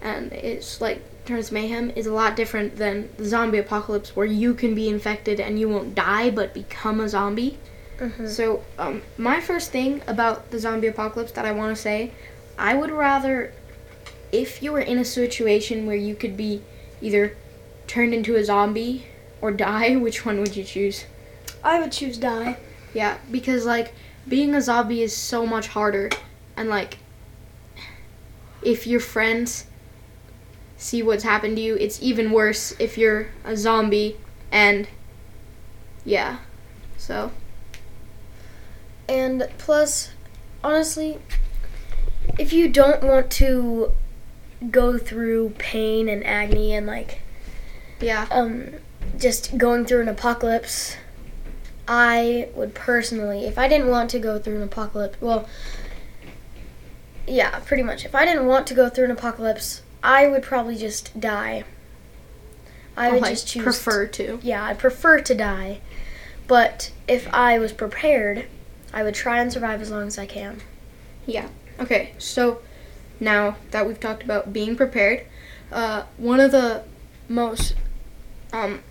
and 0.00 0.32
it's 0.32 0.80
like 0.80 1.02
turns 1.24 1.50
mayhem 1.50 1.90
is 1.96 2.06
a 2.06 2.12
lot 2.12 2.36
different 2.36 2.76
than 2.76 3.08
the 3.16 3.24
zombie 3.24 3.58
apocalypse 3.58 4.14
where 4.14 4.26
you 4.26 4.54
can 4.54 4.74
be 4.74 4.88
infected 4.88 5.40
and 5.40 5.58
you 5.58 5.68
won't 5.68 5.94
die 5.94 6.30
but 6.30 6.54
become 6.54 7.00
a 7.00 7.08
zombie 7.08 7.58
Mm-hmm. 7.98 8.28
So, 8.28 8.64
um, 8.78 9.02
my 9.16 9.40
first 9.40 9.70
thing 9.70 10.02
about 10.06 10.50
the 10.50 10.58
zombie 10.58 10.86
apocalypse 10.86 11.32
that 11.32 11.44
I 11.44 11.52
want 11.52 11.76
to 11.76 11.82
say, 11.82 12.12
I 12.56 12.74
would 12.74 12.90
rather, 12.90 13.52
if 14.30 14.62
you 14.62 14.72
were 14.72 14.80
in 14.80 14.98
a 14.98 15.04
situation 15.04 15.86
where 15.86 15.96
you 15.96 16.14
could 16.14 16.36
be 16.36 16.62
either 17.00 17.36
turned 17.86 18.14
into 18.14 18.36
a 18.36 18.44
zombie 18.44 19.06
or 19.40 19.52
die, 19.52 19.96
which 20.06 20.24
one 20.24 20.40
would 20.40 20.56
you 20.56 20.64
choose? 20.64 21.04
I 21.62 21.80
would 21.80 21.92
choose 21.92 22.18
die. 22.18 22.56
Yeah, 22.94 23.18
because 23.30 23.64
like 23.66 23.94
being 24.26 24.54
a 24.54 24.60
zombie 24.60 25.02
is 25.02 25.16
so 25.16 25.46
much 25.46 25.68
harder, 25.68 26.10
and 26.56 26.68
like 26.68 26.98
if 28.62 28.86
your 28.86 29.00
friends 29.00 29.66
see 30.76 31.02
what's 31.02 31.24
happened 31.24 31.56
to 31.56 31.62
you, 31.62 31.76
it's 31.76 32.00
even 32.02 32.30
worse 32.30 32.74
if 32.78 32.96
you're 32.96 33.28
a 33.44 33.56
zombie, 33.56 34.16
and 34.50 34.88
yeah, 36.04 36.38
so 36.96 37.30
And 39.08 39.48
plus, 39.58 40.10
honestly, 40.62 41.18
if 42.38 42.52
you 42.52 42.68
don't 42.68 43.02
want 43.02 43.30
to 43.32 43.92
go 44.70 44.98
through 44.98 45.50
pain 45.58 46.08
and 46.08 46.24
agony 46.26 46.74
and 46.74 46.86
like 46.86 47.20
yeah, 48.00 48.26
um 48.30 48.74
just 49.18 49.58
going 49.58 49.84
through 49.84 50.02
an 50.02 50.08
apocalypse, 50.08 50.96
I 51.86 52.48
would 52.54 52.74
personally, 52.74 53.46
if 53.46 53.58
I 53.58 53.68
didn't 53.68 53.88
want 53.88 54.10
to 54.10 54.18
go 54.18 54.38
through 54.38 54.56
an 54.56 54.62
apocalypse, 54.62 55.20
well, 55.20 55.48
yeah, 57.26 57.58
pretty 57.60 57.82
much. 57.82 58.04
If 58.04 58.14
I 58.14 58.24
didn't 58.24 58.46
want 58.46 58.66
to 58.68 58.74
go 58.74 58.88
through 58.88 59.06
an 59.06 59.10
apocalypse, 59.10 59.82
I 60.02 60.26
would 60.26 60.42
probably 60.42 60.76
just 60.76 61.18
die. 61.18 61.64
I 62.96 63.12
would 63.12 63.24
just 63.24 63.46
choose 63.46 63.62
prefer 63.62 64.06
to. 64.06 64.40
yeah, 64.42 64.64
I 64.64 64.74
prefer 64.74 65.20
to 65.20 65.34
die. 65.34 65.80
But 66.46 66.90
if 67.06 67.32
I 67.32 67.58
was 67.58 67.72
prepared, 67.72 68.46
I 68.92 69.02
would 69.02 69.14
try 69.14 69.40
and 69.40 69.52
survive 69.52 69.80
as 69.80 69.90
long 69.90 70.06
as 70.06 70.18
I 70.18 70.26
can. 70.26 70.62
Yeah. 71.26 71.48
Okay, 71.78 72.12
so 72.18 72.60
now 73.20 73.56
that 73.70 73.86
we've 73.86 74.00
talked 74.00 74.22
about 74.22 74.52
being 74.52 74.74
prepared, 74.74 75.26
uh, 75.70 76.04
one 76.16 76.40
of 76.40 76.50
the 76.50 76.84
most, 77.28 77.74
um, 78.52 78.82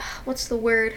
what's 0.24 0.48
the 0.48 0.56
word? 0.56 0.94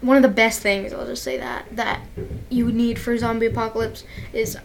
One 0.00 0.16
of 0.16 0.22
the 0.22 0.28
best 0.28 0.60
things, 0.60 0.92
I'll 0.92 1.06
just 1.06 1.24
say 1.24 1.38
that, 1.38 1.64
that 1.74 2.00
you 2.48 2.70
need 2.70 2.98
for 3.00 3.16
zombie 3.18 3.46
apocalypse 3.46 4.04
is 4.32 4.56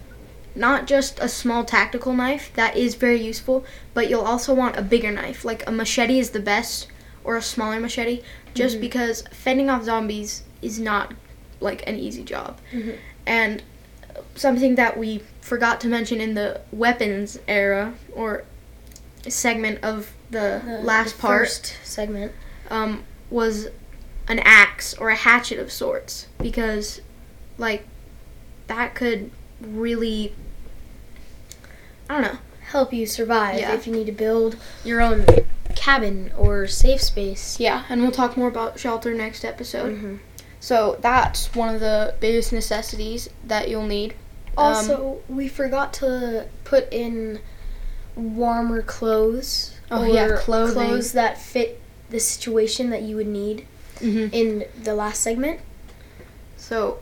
not 0.55 0.85
just 0.85 1.17
a 1.19 1.27
small 1.27 1.63
tactical 1.65 2.13
knife, 2.13 2.51
that 2.53 2.77
is 2.77 2.93
very 2.93 3.19
useful, 3.19 3.65
but 3.95 4.07
you'll 4.09 4.21
also 4.21 4.53
want 4.53 4.77
a 4.77 4.83
bigger 4.83 5.11
knife. 5.11 5.43
Like 5.43 5.67
a 5.67 5.71
machete 5.71 6.19
is 6.19 6.29
the 6.29 6.39
best, 6.39 6.87
or 7.23 7.35
a 7.35 7.41
smaller 7.41 7.79
machete, 7.79 8.21
just 8.53 8.77
Mhm. 8.77 8.81
because 8.81 9.23
fending 9.31 9.69
off 9.71 9.83
zombies 9.85 10.43
is 10.61 10.79
not 10.79 11.13
like 11.59 11.81
an 11.87 11.97
easy 11.97 12.23
job. 12.23 12.59
Mhm. 12.71 12.97
And 13.25 13.63
something 14.35 14.75
that 14.75 14.97
we 14.99 15.23
forgot 15.41 15.81
to 15.81 15.87
mention 15.87 16.21
in 16.21 16.35
the 16.35 16.61
weapons 16.71 17.39
era 17.47 17.93
or 18.13 18.43
segment 19.27 19.83
of 19.83 20.11
the, 20.31 20.61
last 20.83 21.17
part 21.19 21.41
first 21.47 21.77
segment. 21.83 22.31
um, 22.69 23.03
was 23.29 23.67
an 24.27 24.39
axe 24.39 24.93
or 24.95 25.09
a 25.09 25.15
hatchet 25.15 25.59
of 25.59 25.71
sorts 25.71 26.27
because 26.39 27.01
like 27.57 27.85
that 28.67 28.95
could 28.95 29.29
really 29.61 30.33
I 32.09 32.13
don't 32.21 32.33
know. 32.33 32.39
help 32.69 32.93
you 32.93 33.05
survive 33.05 33.59
Yeah. 33.59 33.73
if 33.73 33.85
you 33.87 33.93
need 33.93 34.05
to 34.07 34.11
build 34.11 34.55
your 34.83 35.01
own 35.01 35.25
cabin 35.75 36.31
or 36.37 36.67
safe 36.67 37.01
space. 37.01 37.59
Yeah, 37.59 37.83
and 37.89 38.01
we'll 38.01 38.11
talk 38.11 38.37
more 38.37 38.47
about 38.47 38.79
shelter 38.79 39.13
next 39.13 39.43
episode. 39.45 39.97
Mhm. 40.01 40.19
So 40.59 40.97
that's 41.01 41.53
one 41.55 41.73
of 41.73 41.81
the 41.81 42.15
biggest 42.19 42.53
necessities 42.53 43.29
that 43.45 43.69
you'll 43.69 43.85
need. 43.87 44.13
Um, 44.57 44.65
Also, 44.75 45.19
we 45.27 45.47
forgot 45.47 45.93
to 45.95 46.45
put 46.63 46.91
in 46.93 47.39
warmer 48.15 48.81
clothes. 48.81 49.75
Oh, 49.91 50.03
yeah, 50.05 50.25
or 50.25 50.37
clothing. 50.37 50.73
Clothes 50.73 51.11
that 51.13 51.39
fit 51.39 51.79
the 52.09 52.19
situation 52.19 52.89
that 52.89 53.01
you 53.03 53.15
would 53.15 53.27
need 53.27 53.67
mhm. 53.99 54.31
in 54.31 54.65
the 54.81 54.93
last 54.95 55.21
segment. 55.21 55.59
so 56.57 56.99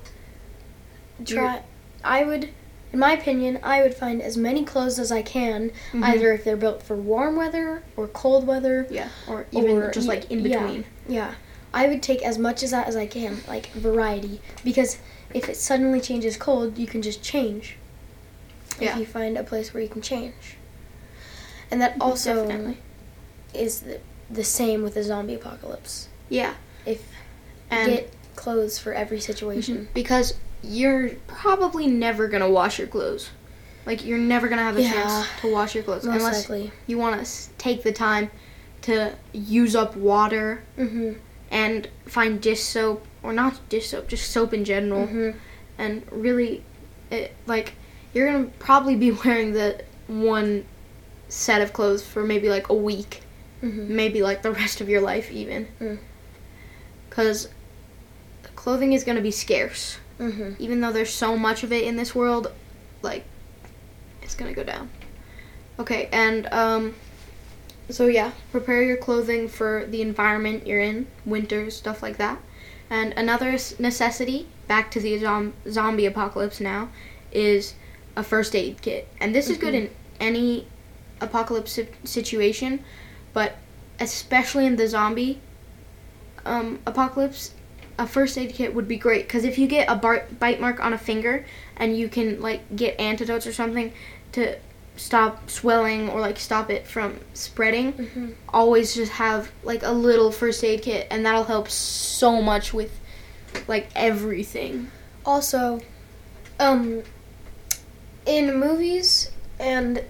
Try. 1.26 1.62
I 2.04 2.24
would, 2.24 2.50
in 2.92 3.00
my 3.00 3.12
opinion, 3.14 3.60
I 3.62 3.82
would 3.82 3.94
find 3.94 4.22
as 4.22 4.36
many 4.36 4.64
clothes 4.64 4.98
as 4.98 5.12
I 5.12 5.22
can, 5.22 5.72
mhm. 5.92 6.04
either 6.04 6.34
if 6.34 6.44
they're 6.44 6.58
built 6.58 6.82
for 6.82 6.96
warm 6.96 7.36
weather 7.36 7.84
or 7.96 8.08
cold 8.08 8.48
weather. 8.48 8.88
yeah, 8.90 9.10
or 9.28 9.46
even 9.52 9.78
or- 9.78 9.92
just 9.92 10.08
like 10.08 10.30
in 10.32 10.44
yeah. 10.46 10.60
between. 10.60 10.86
Yeah, 11.08 11.36
I 11.74 11.88
would 11.88 12.02
take 12.02 12.22
as 12.24 12.38
much 12.38 12.64
as 12.64 12.72
that 12.72 12.88
as 12.88 12.96
I 12.96 13.06
can, 13.06 13.38
like 13.48 13.72
variety, 13.74 14.42
because 14.64 14.98
if 15.34 15.48
it 15.48 15.56
suddenly 15.58 16.02
changes 16.02 16.38
cold, 16.38 16.78
you 16.78 16.88
can 16.88 17.02
just 17.02 17.22
change. 17.22 17.78
Yeah. 18.80 18.94
If 18.94 19.00
you 19.00 19.06
find 19.06 19.38
a 19.38 19.44
place 19.44 19.74
where 19.74 19.84
you 19.84 19.90
can 19.90 20.02
change. 20.02 20.58
And 21.72 21.82
that 21.82 21.96
also 22.02 22.48
Definitely. 22.48 22.78
is 23.54 23.80
the, 23.82 24.00
the 24.30 24.44
same 24.44 24.84
with 24.84 24.94
the 24.96 25.04
zombie 25.04 25.36
apocalypse. 25.36 26.10
Yeah. 26.30 26.54
If 26.86 27.02
And 27.70 27.92
get 27.92 28.14
clothes 28.36 28.78
for 28.78 28.94
every 28.94 29.20
situation. 29.20 29.88
because 29.94 30.34
you're 30.64 31.10
probably 31.28 31.88
never 31.88 32.28
gonna 32.28 32.50
wash 32.50 32.78
your 32.78 32.88
clothes. 32.88 33.30
Like 33.86 34.06
you're 34.06 34.18
never 34.18 34.48
gonna 34.48 34.64
have 34.64 34.78
a 34.78 34.82
Yeah. 34.82 34.92
chance 34.92 35.28
to 35.42 35.52
wash 35.52 35.74
your 35.76 35.84
clothes 35.84 36.04
Most 36.06 36.18
unless 36.18 36.50
likely. 36.50 36.72
you 36.88 36.98
want 36.98 37.26
to 37.26 37.50
take 37.58 37.84
the 37.84 37.92
time 37.92 38.30
to 38.84 39.14
use 39.34 39.76
up 39.76 39.96
water 39.96 40.64
Mm-hmm. 40.78 41.14
and 41.50 41.88
find 42.06 42.42
dish 42.42 42.62
soap 42.62 43.06
or 43.24 43.32
not 43.34 43.60
dish 43.70 43.88
soap, 43.90 44.08
just 44.08 44.30
soap 44.32 44.54
in 44.54 44.66
general, 44.66 45.08
Mm-hmm. 45.08 45.38
and 45.78 46.04
really, 46.12 46.64
it, 47.10 47.34
like 47.48 47.74
you're 48.14 48.32
gonna 48.32 48.50
probably 48.60 48.96
be 48.96 49.12
wearing 49.26 49.54
the 49.54 49.82
one 50.08 50.66
set 51.32 51.62
of 51.62 51.72
clothes 51.72 52.04
for 52.06 52.24
maybe 52.24 52.50
like 52.50 52.68
a 52.70 52.74
week, 52.76 53.22
Mm-hmm. 53.64 53.96
maybe 53.96 54.22
like 54.24 54.42
the 54.42 54.52
rest 54.52 54.82
of 54.82 54.90
your 54.90 55.02
life 55.02 55.32
even, 55.32 55.68
Mm. 55.80 56.00
because 57.10 57.48
clothing 58.56 58.94
is 58.94 59.04
gonna 59.04 59.22
be 59.22 59.32
scarce. 59.32 59.98
Mm-hmm. 60.20 60.54
even 60.60 60.82
though 60.82 60.92
there's 60.92 61.10
so 61.12 61.36
much 61.36 61.64
of 61.64 61.72
it 61.72 61.84
in 61.84 61.96
this 61.96 62.14
world, 62.14 62.52
like 63.02 63.24
it's 64.22 64.36
gonna 64.36 64.54
go 64.54 64.64
down. 64.64 64.90
Okay, 65.80 66.10
and 66.12 66.46
um, 66.54 66.94
so 67.90 68.06
yeah, 68.08 68.32
prepare 68.52 68.84
your 68.84 68.98
clothing 68.98 69.48
for 69.48 69.86
the 69.90 70.02
environment 70.04 70.68
you're 70.68 70.80
in, 70.80 71.08
winter 71.26 71.72
stuff 71.72 72.04
like 72.04 72.18
that. 72.18 72.38
And 72.90 73.14
another 73.14 73.52
necessity, 73.80 74.48
back 74.68 74.92
to 74.92 75.00
the 75.00 75.18
zom- 75.18 75.54
zombie 75.70 76.06
apocalypse 76.06 76.60
now, 76.60 76.90
is 77.32 77.74
a 78.16 78.22
first 78.24 78.56
aid 78.56 78.82
kit, 78.82 79.08
and 79.20 79.34
this 79.34 79.50
is 79.50 79.58
good 79.58 79.74
in 79.74 79.90
any 80.20 80.68
apocalypse 81.22 81.80
situation, 82.04 82.84
but 83.34 83.56
especially 84.00 84.66
in 84.66 84.76
the 84.76 84.88
zombie 84.88 85.40
um, 86.46 86.80
apocalypse, 86.86 87.54
a 88.00 88.08
first 88.08 88.38
aid 88.38 88.54
kit 88.54 88.74
would 88.74 88.88
be 88.88 88.98
great 88.98 89.28
because 89.28 89.44
if 89.46 89.58
you 89.60 89.68
get 89.68 89.90
a 89.90 89.96
bar- 89.96 90.26
bite 90.40 90.60
mark 90.60 90.84
on 90.84 90.92
a 90.94 90.98
finger 90.98 91.46
and 91.78 91.96
you 91.98 92.10
can 92.10 92.42
like 92.42 92.76
get 92.76 93.00
antidotes 93.00 93.46
or 93.46 93.54
something 93.54 93.94
to 94.32 94.58
stop 94.96 95.50
swelling 95.50 96.10
or 96.10 96.20
like 96.20 96.38
stop 96.40 96.70
it 96.70 96.86
from 96.88 97.18
spreading 97.34 97.94
Mm-hmm. 97.94 98.30
always 98.50 98.96
just 98.96 99.12
have 99.14 99.52
like 99.64 99.84
a 99.84 99.92
little 99.92 100.32
first 100.32 100.64
aid 100.64 100.82
kit 100.82 101.08
and 101.12 101.26
that'll 101.26 101.44
help 101.44 101.70
so 101.70 102.42
much 102.42 102.74
with 102.74 103.00
like 103.68 103.88
everything 103.96 104.90
Also, 105.26 105.80
um, 106.60 107.04
in 108.26 108.56
movies, 108.60 109.30
and 109.60 110.04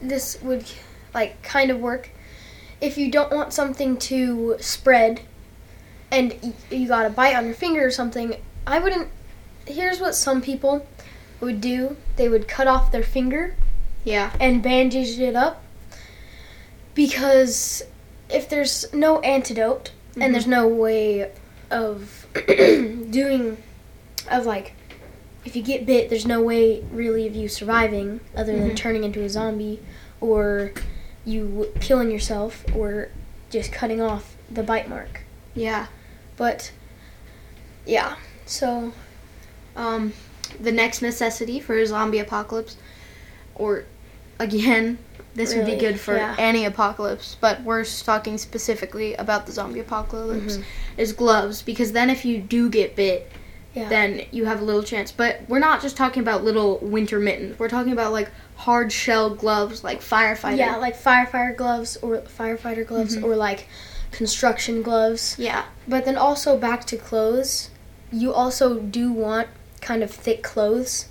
this 0.00 0.40
would 0.42 0.64
like 1.14 1.42
kind 1.42 1.70
of 1.70 1.78
work 1.80 2.10
if 2.80 2.98
you 2.98 3.10
don't 3.10 3.32
want 3.32 3.52
something 3.52 3.96
to 3.96 4.56
spread, 4.60 5.20
and 6.10 6.34
y- 6.42 6.52
you 6.70 6.88
got 6.88 7.06
a 7.06 7.10
bite 7.10 7.34
on 7.36 7.46
your 7.46 7.54
finger 7.54 7.84
or 7.86 7.90
something. 7.90 8.36
I 8.66 8.78
wouldn't. 8.78 9.08
Here's 9.66 10.00
what 10.00 10.14
some 10.14 10.42
people 10.42 10.86
would 11.40 11.60
do: 11.60 11.96
they 12.16 12.28
would 12.28 12.48
cut 12.48 12.66
off 12.66 12.92
their 12.92 13.02
finger 13.02 13.54
yeah 14.04 14.32
and 14.38 14.62
bandage 14.62 15.18
it 15.18 15.34
up 15.34 15.62
because 16.94 17.82
if 18.30 18.48
there's 18.48 18.92
no 18.92 19.20
antidote 19.20 19.90
Mhm. 20.14 20.22
and 20.24 20.34
there's 20.34 20.46
no 20.46 20.66
way 20.68 21.30
of 21.70 22.26
doing 22.46 23.56
of 24.30 24.46
like 24.46 24.74
if 25.44 25.54
you 25.54 25.62
get 25.62 25.84
bit 25.86 26.08
there's 26.10 26.26
no 26.26 26.40
way 26.42 26.82
really 26.90 27.26
of 27.26 27.34
you 27.36 27.48
surviving 27.48 28.20
other 28.36 28.56
than 28.58 28.70
Mhm. 28.70 28.76
turning 28.76 29.04
into 29.04 29.22
a 29.22 29.28
zombie 29.28 29.80
or 30.20 30.72
you 31.24 31.72
killing 31.80 32.10
yourself 32.10 32.64
or 32.74 33.08
just 33.50 33.72
cutting 33.72 34.00
off 34.00 34.36
the 34.50 34.62
bite 34.62 34.88
mark 34.88 35.22
yeah 35.54 35.86
but 36.36 36.72
yeah 37.86 38.16
so 38.46 38.92
um 39.76 40.12
the 40.60 40.72
next 40.72 41.02
necessity 41.02 41.60
for 41.60 41.76
a 41.78 41.86
zombie 41.86 42.18
apocalypse 42.18 42.76
or 43.54 43.84
again, 44.38 44.98
this 45.34 45.54
would 45.54 45.64
be 45.64 45.76
good 45.76 45.98
for 45.98 46.16
yeah. 46.16 46.34
any 46.38 46.64
apocalypse, 46.64 47.36
but 47.40 47.62
we're 47.62 47.84
talking 47.84 48.36
specifically 48.36 49.14
about 49.14 49.46
the 49.46 49.52
zombie 49.52 49.78
apocalypse, 49.80 50.56
Mhm. 50.58 50.64
is 50.96 51.12
gloves. 51.12 51.62
Because 51.62 51.92
then 51.92 52.10
if 52.10 52.24
you 52.24 52.38
do 52.38 52.68
get 52.68 52.96
bit, 52.96 53.30
Yeah. 53.74 53.88
then 53.88 54.22
you 54.30 54.44
have 54.44 54.60
a 54.60 54.64
little 54.64 54.82
chance. 54.84 55.10
But 55.10 55.40
we're 55.48 55.58
not 55.58 55.82
just 55.82 55.96
talking 55.96 56.22
about 56.22 56.44
little 56.44 56.78
winter 56.78 57.18
mittens. 57.18 57.58
We're 57.58 57.68
talking 57.68 57.92
about 57.92 58.12
like 58.12 58.30
hard 58.56 58.92
shell 58.92 59.30
gloves, 59.34 59.82
like 59.82 60.00
firefighter. 60.00 60.58
yeah, 60.58 60.76
like 60.76 60.96
firefighter 60.96 61.56
gloves 61.56 61.96
or 61.98 62.18
firefighter 62.18 62.86
gloves 62.86 63.16
Mhm. 63.16 63.24
or 63.24 63.34
like 63.36 63.66
construction 64.12 64.80
gloves. 64.82 65.34
Yeah. 65.38 65.64
But 65.88 66.04
then 66.04 66.16
also 66.16 66.56
back 66.56 66.84
to 66.86 66.96
clothes, 66.96 67.70
you 68.12 68.32
also 68.32 68.78
do 68.78 69.12
want 69.12 69.48
kind 69.80 70.02
of 70.04 70.10
thick 70.10 70.42
clothes. 70.44 71.06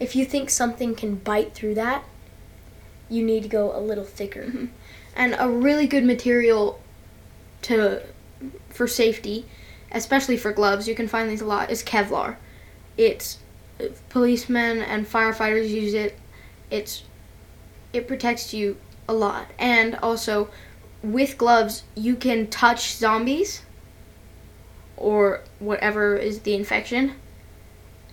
If 0.00 0.16
you 0.16 0.24
think 0.24 0.48
something 0.48 0.94
can 0.94 1.16
bite 1.16 1.52
through 1.54 1.74
that, 1.74 2.02
you 3.10 3.22
need 3.24 3.42
to 3.42 3.48
go 3.48 3.76
a 3.76 3.80
little 3.80 4.04
thicker. 4.04 4.44
Mhm. 4.44 4.68
And 5.14 5.36
a 5.38 5.48
really 5.48 5.86
good 5.86 6.04
material 6.04 6.80
to 7.62 8.02
for 8.70 8.86
safety, 8.86 9.44
especially 9.92 10.36
for 10.36 10.52
gloves, 10.52 10.88
you 10.88 10.94
can 10.94 11.08
find 11.08 11.30
these 11.30 11.40
a 11.40 11.46
lot, 11.46 11.70
is 11.70 11.82
Kevlar. 11.82 12.36
It's 12.96 13.38
policemen 14.08 14.78
and 14.78 15.06
firefighters 15.06 15.68
use 15.68 15.94
it. 15.94 16.18
It's 16.70 17.02
it 17.92 18.08
protects 18.08 18.52
you 18.52 18.76
a 19.08 19.12
lot. 19.14 19.46
And 19.58 19.94
also 19.96 20.48
with 21.02 21.38
gloves, 21.38 21.84
you 21.94 22.16
can 22.16 22.46
touch 22.48 22.94
zombies 22.94 23.62
or 24.96 25.42
whatever 25.58 26.16
is 26.16 26.40
the 26.40 26.54
infection 26.54 27.14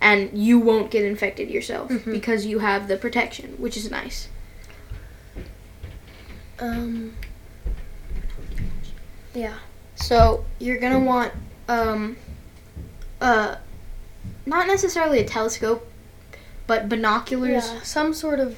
and 0.00 0.36
you 0.38 0.58
won't 0.58 0.90
get 0.90 1.02
infected 1.04 1.50
yourself 1.50 1.90
Mhm. 1.90 2.12
because 2.12 2.44
you 2.46 2.58
have 2.60 2.88
the 2.88 2.96
protection, 2.96 3.54
which 3.58 3.76
is 3.76 3.90
nice. 3.90 4.28
Um 6.58 7.16
Yeah. 9.34 9.54
So 9.96 10.44
you're 10.58 10.78
gonna 10.78 11.00
want 11.00 11.32
um 11.68 12.16
uh 13.20 13.56
not 14.46 14.66
necessarily 14.66 15.18
a 15.20 15.24
telescope, 15.24 15.86
but 16.66 16.88
binoculars 16.88 17.70
Yeah, 17.72 17.80
some 17.82 18.12
sort 18.14 18.40
of 18.40 18.56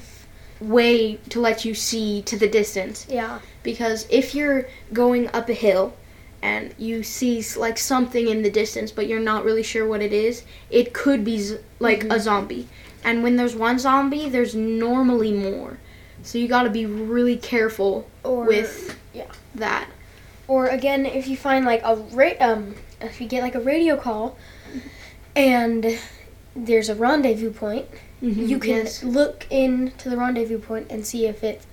way 0.59 1.15
to 1.29 1.39
let 1.39 1.63
you 1.65 1.73
see 1.73 2.21
to 2.23 2.37
the 2.37 2.47
distance. 2.47 3.05
yeah. 3.09 3.39
Because 3.63 4.05
if 4.09 4.33
you're 4.35 4.67
going 4.91 5.27
up 5.33 5.47
a 5.49 5.53
hill 5.53 5.93
and 6.41 6.73
you 6.77 7.03
see 7.03 7.43
like 7.57 7.77
something 7.77 8.27
in 8.27 8.41
the 8.43 8.49
distance, 8.49 8.91
but 8.91 9.07
you're 9.07 9.19
not 9.19 9.43
really 9.45 9.63
sure 9.63 9.87
what 9.87 10.01
it 10.01 10.13
is, 10.13 10.43
it 10.69 10.93
could 10.93 11.23
be 11.23 11.39
z- 11.39 11.57
like 11.79 12.03
a 12.05 12.07
Mhm. 12.07 12.19
zombie. 12.19 12.67
And 13.03 13.23
when 13.23 13.35
there's 13.37 13.55
one 13.55 13.79
zombie, 13.79 14.29
there's 14.29 14.55
normally 14.55 15.31
more. 15.31 15.77
So 16.23 16.37
you 16.37 16.47
got 16.47 16.63
to 16.63 16.69
be 16.69 16.85
really 16.85 17.37
careful 17.37 18.07
Or 18.23 18.43
with 18.45 18.97
yeah. 19.13 19.31
that. 19.55 19.87
Or 20.47 20.67
again, 20.67 21.05
if 21.05 21.27
you 21.27 21.37
find 21.37 21.65
like 21.65 21.81
a 21.83 21.95
ra- 21.95 22.39
um, 22.41 22.75
if 23.01 23.21
you 23.21 23.27
get 23.27 23.43
like 23.43 23.55
a 23.55 23.59
radio 23.59 23.97
call, 23.97 24.37
and 25.35 25.97
there's 26.55 26.89
a 26.89 26.95
rendezvous 26.95 27.51
point, 27.51 27.85
you 28.21 28.57
can 28.59 28.85
Yes. 28.85 29.03
look 29.03 29.45
into 29.51 30.09
the 30.09 30.17
rendezvous 30.17 30.57
point 30.59 30.87
and 30.89 31.05
see 31.05 31.27
if 31.27 31.43
it's 31.43 31.65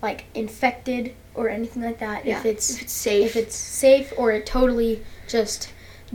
like 0.00 0.24
infected 0.34 1.12
or 1.34 1.48
anything 1.48 1.82
like 1.82 1.98
that. 1.98 2.24
Yeah, 2.24 2.38
If 2.38 2.46
it's 2.46 2.70
if 2.76 2.82
it's 2.82 2.92
safe. 2.92 3.24
if 3.26 3.36
it's 3.36 3.54
safe 3.56 4.12
or 4.16 4.32
it 4.32 4.46
totally 4.46 5.02
just 5.28 5.68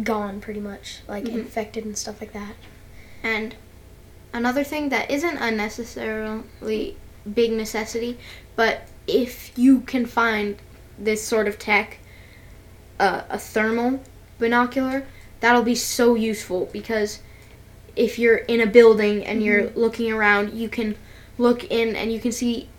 gone, 0.03 0.39
pretty 0.41 0.59
much 0.59 0.99
like 1.07 1.25
Mhm. 1.25 1.33
infected 1.35 1.85
and 1.85 1.97
stuff 1.97 2.19
like 2.19 2.33
that. 2.33 2.53
And 3.23 3.55
another 4.33 4.63
thing 4.63 4.89
that 4.89 5.09
isn't 5.11 5.37
unnecessarily 5.37 6.97
big 7.33 7.51
necessity, 7.51 8.17
but 8.55 8.81
if 9.07 9.51
you 9.57 9.81
can 9.81 10.05
find 10.05 10.57
this 10.99 11.23
sort 11.23 11.47
of 11.47 11.57
tech, 11.59 11.97
uh, 12.99 13.21
a 13.29 13.37
thermal 13.37 13.99
binocular, 14.39 15.05
that'll 15.39 15.63
be 15.63 15.75
so 15.75 16.15
useful 16.15 16.69
because 16.71 17.19
if 17.95 18.19
you're 18.19 18.37
in 18.37 18.61
a 18.61 18.67
building 18.67 19.25
and 19.25 19.43
you're 19.43 19.69
looking 19.71 20.11
around, 20.11 20.53
you 20.53 20.69
can 20.69 20.95
look 21.37 21.63
in 21.65 21.95
and 21.95 22.11
you 22.11 22.19
can 22.19 22.31
see. 22.31 22.69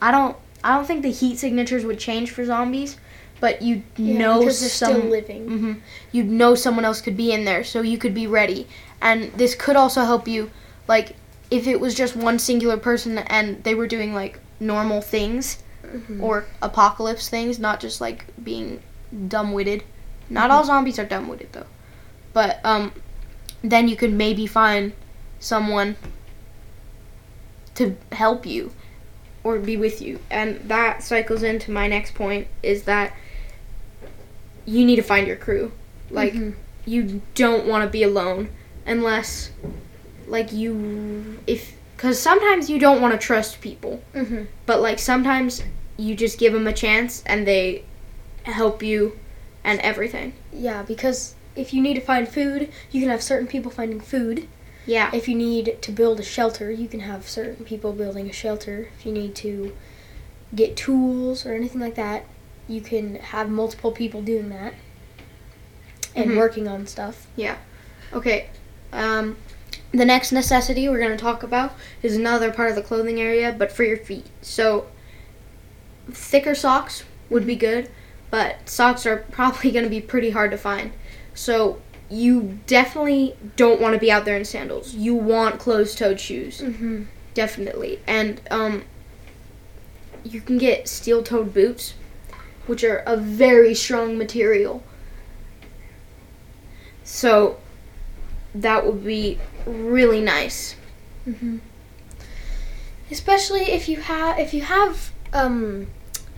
I 0.00 0.10
don't. 0.10 0.36
I 0.62 0.74
don't 0.76 0.86
think 0.86 1.02
the 1.02 1.10
heat 1.10 1.38
signatures 1.38 1.84
would 1.84 1.98
change 1.98 2.30
for 2.30 2.42
zombies, 2.44 2.96
but 3.38 3.60
you 3.60 3.82
Yeah, 3.96 4.18
know 4.18 4.48
some 4.48 4.68
still 4.68 4.98
living. 5.00 5.46
hmm 5.48 5.72
You'd 6.10 6.30
know 6.30 6.54
someone 6.54 6.86
else 6.86 7.02
could 7.02 7.16
be 7.18 7.32
in 7.32 7.44
there, 7.44 7.62
so 7.64 7.82
you 7.82 7.98
could 7.98 8.14
be 8.14 8.26
ready. 8.26 8.66
And 9.02 9.30
this 9.34 9.54
could 9.54 9.76
also 9.76 10.04
help 10.04 10.26
you, 10.26 10.50
like, 10.88 11.16
if 11.50 11.66
it 11.66 11.80
was 11.80 11.94
just 11.94 12.16
one 12.16 12.38
singular 12.38 12.78
person 12.78 13.18
and 13.18 13.62
they 13.64 13.74
were 13.74 13.86
doing, 13.86 14.14
like, 14.14 14.38
normal 14.58 15.02
things 15.02 15.58
Mhm. 15.84 16.22
or 16.22 16.46
apocalypse 16.62 17.28
things, 17.28 17.58
not 17.58 17.78
just, 17.78 18.00
like, 18.00 18.24
being 18.42 18.80
dumb 19.28 19.52
witted. 19.52 19.84
Not 20.30 20.50
all 20.50 20.64
zombies 20.64 20.98
are 20.98 21.04
dumb 21.04 21.28
witted, 21.28 21.52
though. 21.52 21.66
But, 22.32 22.60
um, 22.64 22.92
then 23.62 23.88
you 23.88 23.96
could 23.96 24.12
maybe 24.12 24.46
find 24.46 24.92
someone 25.38 25.96
to 27.74 27.96
help 28.12 28.46
you 28.46 28.72
or 29.42 29.58
be 29.58 29.76
with 29.76 30.00
you. 30.00 30.18
And 30.30 30.60
that 30.68 31.02
cycles 31.02 31.42
into 31.42 31.70
my 31.70 31.86
next 31.86 32.14
point 32.14 32.46
is 32.62 32.84
that 32.84 33.12
you 34.64 34.84
need 34.84 34.96
to 34.96 35.02
find 35.02 35.26
your 35.26 35.36
crew. 35.36 35.72
Like, 36.10 36.32
Mhm. 36.34 36.54
you 36.86 37.22
don't 37.34 37.66
want 37.66 37.84
to 37.84 37.90
be 37.90 38.02
alone 38.02 38.48
unless, 38.86 39.50
like, 40.26 40.52
you. 40.52 41.38
If. 41.46 41.74
Because 41.96 42.18
sometimes 42.20 42.68
you 42.68 42.78
don't 42.78 43.00
want 43.00 43.12
to 43.18 43.18
trust 43.26 43.60
people. 43.60 44.02
Mhm. 44.14 44.46
But, 44.66 44.80
like, 44.82 44.98
sometimes 44.98 45.62
you 45.96 46.14
just 46.14 46.38
give 46.38 46.52
them 46.52 46.66
a 46.66 46.72
chance 46.72 47.22
and 47.24 47.46
they 47.46 47.82
help 48.42 48.82
you 48.82 49.18
and 49.64 49.80
everything. 49.80 50.34
Yeah, 50.52 50.82
because 50.82 51.34
if 51.56 51.72
you 51.72 51.82
need 51.82 51.94
to 51.94 52.00
find 52.00 52.28
food, 52.28 52.70
you 52.90 53.00
can 53.00 53.08
have 53.10 53.22
certain 53.22 53.46
people 53.46 53.70
finding 53.70 54.00
food. 54.00 54.46
Yeah. 54.86 55.10
If 55.14 55.28
you 55.28 55.34
need 55.34 55.78
to 55.80 55.92
build 55.92 56.20
a 56.20 56.22
shelter, 56.22 56.70
you 56.70 56.86
can 56.88 57.00
have 57.00 57.26
certain 57.26 57.64
people 57.64 57.92
building 57.92 58.28
a 58.28 58.32
shelter. 58.32 58.88
If 58.98 59.06
you 59.06 59.12
need 59.12 59.34
to 59.36 59.72
get 60.54 60.76
tools 60.76 61.46
or 61.46 61.54
anything 61.54 61.80
like 61.80 61.94
that, 61.94 62.26
you 62.68 62.80
can 62.80 63.16
have 63.16 63.48
multiple 63.48 63.92
people 63.92 64.20
doing 64.22 64.50
that 64.50 64.74
and 66.14 66.30
Mhm. 66.30 66.36
working 66.36 66.68
on 66.68 66.86
stuff. 66.86 67.26
Yeah. 67.34 67.56
Okay. 68.12 68.46
Um, 68.92 69.36
the 69.92 70.04
next 70.04 70.32
necessity 70.32 70.88
we're 70.88 70.98
going 70.98 71.10
to 71.16 71.16
talk 71.16 71.42
about 71.42 71.72
is 72.02 72.14
another 72.14 72.50
part 72.50 72.70
of 72.70 72.76
the 72.76 72.82
clothing 72.82 73.20
area, 73.20 73.54
but 73.56 73.72
for 73.72 73.84
your 73.84 73.96
feet. 73.96 74.26
So, 74.42 74.86
thicker 76.10 76.54
socks 76.54 77.04
would 77.30 77.46
be 77.46 77.56
good, 77.56 77.88
but 78.34 78.68
socks 78.68 79.06
are 79.06 79.18
probably 79.30 79.70
going 79.70 79.84
to 79.84 79.88
be 79.90 80.00
pretty 80.00 80.30
hard 80.30 80.50
to 80.50 80.58
find. 80.58 80.90
So, 81.34 81.80
you 82.10 82.58
definitely 82.66 83.36
don't 83.54 83.80
want 83.80 83.94
to 83.94 84.00
be 84.00 84.10
out 84.10 84.24
there 84.24 84.36
in 84.36 84.44
sandals. 84.44 84.92
You 84.92 85.14
want 85.14 85.60
closed-toed 85.60 86.18
shoes, 86.18 86.60
Mm-hmm. 86.60 87.04
definitely. 87.32 88.00
And 88.08 88.40
um, 88.50 88.82
you 90.24 90.40
can 90.40 90.58
get 90.58 90.88
steel-toed 90.88 91.54
boots, 91.54 91.94
which 92.66 92.82
are 92.82 93.04
a 93.06 93.16
very 93.16 93.72
strong 93.72 94.18
material. 94.18 94.82
So, 97.04 97.58
that 98.52 98.84
would 98.84 99.04
be 99.04 99.38
really 99.64 100.20
nice. 100.20 100.74
Mm-hmm. 101.28 101.58
Especially 103.12 103.62
if 103.70 103.88
you 103.88 103.98
have 103.98 104.38
if 104.40 104.52
you 104.52 104.62
have 104.62 105.12
um, 105.32 105.86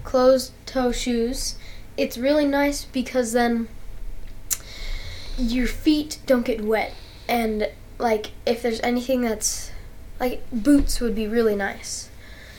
closed 0.05 0.53
toe 0.67 0.93
shoes, 0.93 1.57
it's 1.97 2.17
really 2.19 2.47
nice 2.47 2.85
because 2.85 3.33
then 3.33 3.69
your 5.39 5.67
feet 5.67 6.19
don't 6.27 6.45
get 6.45 6.63
wet, 6.63 6.95
and 7.29 7.69
like 7.99 8.31
if 8.45 8.63
there's 8.63 8.81
anything 8.81 9.21
that's 9.23 9.71
like 10.21 10.43
boots 10.53 11.01
would 11.01 11.15
be 11.15 11.27
really 11.27 11.57
nice 11.57 12.09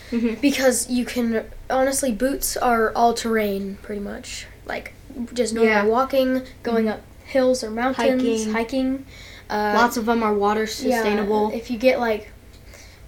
Mm-hmm. 0.10 0.40
because 0.40 0.90
you 0.90 1.04
can 1.04 1.44
honestly 1.70 2.14
boots 2.14 2.56
are 2.56 2.94
all 2.96 3.14
terrain 3.14 3.78
pretty 3.82 4.00
much 4.00 4.46
like 4.66 4.94
just 5.34 5.54
normal 5.54 5.70
Yeah. 5.74 5.84
walking, 5.84 6.44
going 6.64 6.88
up 6.88 7.02
hills 7.26 7.62
or 7.62 7.70
mountains, 7.70 8.24
Hiking. 8.24 8.54
hiking. 8.54 9.06
Uh, 9.50 9.74
Lots 9.76 9.98
of 9.98 10.06
them 10.06 10.24
are 10.24 10.34
water 10.34 10.66
sustainable 10.66 11.50
yeah, 11.52 11.58
if 11.58 11.70
you 11.70 11.78
get 11.78 12.00
like 12.00 12.32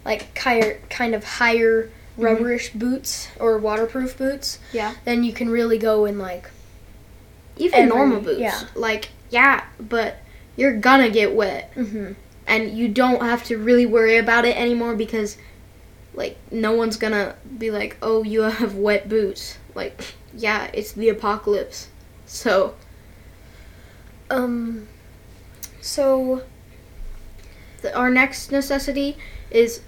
like 0.04 0.34
kind 0.36 1.16
of 1.16 1.24
higher 1.24 1.90
rubberish 2.22 2.72
boots 2.74 3.28
or 3.40 3.58
waterproof 3.58 4.18
boots, 4.18 4.60
Yeah. 4.74 4.94
then 5.06 5.24
you 5.24 5.34
can 5.34 5.50
really 5.50 5.78
go 5.78 6.06
in 6.06 6.18
like 6.20 6.50
Even 7.58 7.80
every- 7.82 7.90
normal 7.90 8.22
boots. 8.22 8.40
yeah. 8.40 8.62
Like, 8.76 9.10
yeah, 9.30 9.64
but 9.80 10.18
you're 10.56 10.78
gonna 10.78 11.10
get 11.10 11.34
wet. 11.34 11.74
mm-hmm. 11.76 12.14
And 12.48 12.76
you 12.78 12.88
don't 12.88 13.22
have 13.22 13.44
to 13.46 13.58
really 13.58 13.86
worry 13.86 14.18
about 14.18 14.44
it 14.44 14.58
anymore 14.58 14.96
because, 14.96 15.38
like, 16.16 16.36
no 16.52 16.72
one's 16.74 16.98
gonna 16.98 17.36
be 17.60 17.70
like, 17.70 17.96
oh, 18.02 18.24
you 18.24 18.42
have 18.42 18.74
wet 18.76 19.08
boots. 19.08 19.58
Like, 19.76 20.02
yeah, 20.34 20.70
it's 20.74 20.92
the 20.94 21.10
apocalypse. 21.10 21.90
So, 22.26 22.74
um 24.30 24.88
so 25.82 26.44
the, 27.82 27.96
our 27.96 28.10
next 28.10 28.52
necessity 28.52 29.18
is 29.50 29.82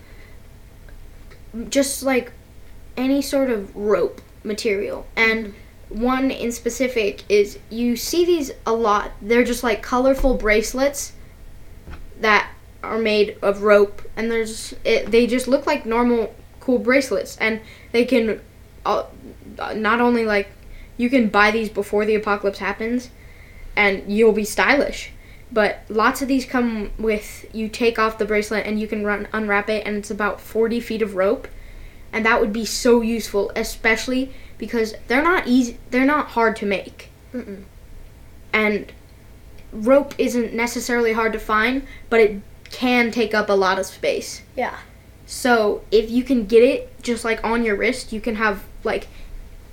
just 1.69 2.03
like 2.03 2.31
any 2.97 3.21
sort 3.21 3.49
of 3.49 3.75
rope 3.75 4.21
material. 4.43 5.05
And 5.15 5.53
one 5.89 6.31
in 6.31 6.51
specific 6.51 7.23
is 7.29 7.59
you 7.69 7.95
see 7.95 8.25
these 8.25 8.51
a 8.65 8.73
lot. 8.73 9.11
They're 9.21 9.43
just 9.43 9.63
like 9.63 9.81
colorful 9.81 10.35
bracelets 10.35 11.13
that 12.19 12.49
are 12.83 12.97
made 12.97 13.37
of 13.41 13.63
rope, 13.63 14.01
and 14.15 14.31
there's 14.31 14.73
it, 14.83 15.11
they 15.11 15.27
just 15.27 15.47
look 15.47 15.67
like 15.67 15.85
normal 15.85 16.33
cool 16.59 16.79
bracelets, 16.79 17.37
and 17.37 17.61
they 17.91 18.05
can 18.05 18.41
uh, 18.85 19.05
not 19.75 20.01
only 20.01 20.25
like 20.25 20.49
you 20.97 21.09
can 21.09 21.27
buy 21.27 21.51
these 21.51 21.69
before 21.69 22.05
the 22.05 22.15
apocalypse 22.15 22.59
happens, 22.59 23.09
and 23.75 24.11
you'll 24.11 24.31
be 24.31 24.45
stylish. 24.45 25.11
But 25.53 25.79
lots 25.89 26.21
of 26.21 26.27
these 26.29 26.45
come 26.45 26.91
with 26.97 27.45
you 27.53 27.67
take 27.67 27.99
off 27.99 28.17
the 28.17 28.25
bracelet 28.25 28.65
and 28.65 28.79
you 28.79 28.87
can 28.87 29.03
run 29.05 29.27
unwrap 29.33 29.69
it, 29.69 29.85
and 29.85 29.97
it's 29.97 30.09
about 30.11 30.39
40 30.39 30.79
feet 30.79 31.01
of 31.01 31.15
rope, 31.15 31.47
and 32.13 32.25
that 32.25 32.39
would 32.39 32.53
be 32.53 32.65
so 32.65 33.01
useful, 33.01 33.51
especially 33.55 34.31
because 34.57 34.95
they're 35.07 35.23
not 35.23 35.47
easy. 35.47 35.77
They're 35.89 36.05
not 36.05 36.27
hard 36.27 36.55
to 36.57 36.65
make, 36.65 37.09
Mm-mm. 37.33 37.63
and 38.53 38.91
rope 39.73 40.13
isn't 40.17 40.53
necessarily 40.53 41.13
hard 41.13 41.33
to 41.33 41.39
find, 41.39 41.85
but 42.09 42.19
it 42.21 42.41
can 42.69 43.11
take 43.11 43.33
up 43.33 43.49
a 43.49 43.53
lot 43.53 43.77
of 43.79 43.85
space. 43.85 44.41
Yeah. 44.55 44.77
So 45.25 45.83
if 45.91 46.09
you 46.09 46.23
can 46.23 46.45
get 46.45 46.63
it 46.63 47.01
just 47.03 47.23
like 47.25 47.43
on 47.43 47.63
your 47.63 47.75
wrist, 47.75 48.13
you 48.13 48.21
can 48.21 48.35
have 48.35 48.63
like 48.83 49.07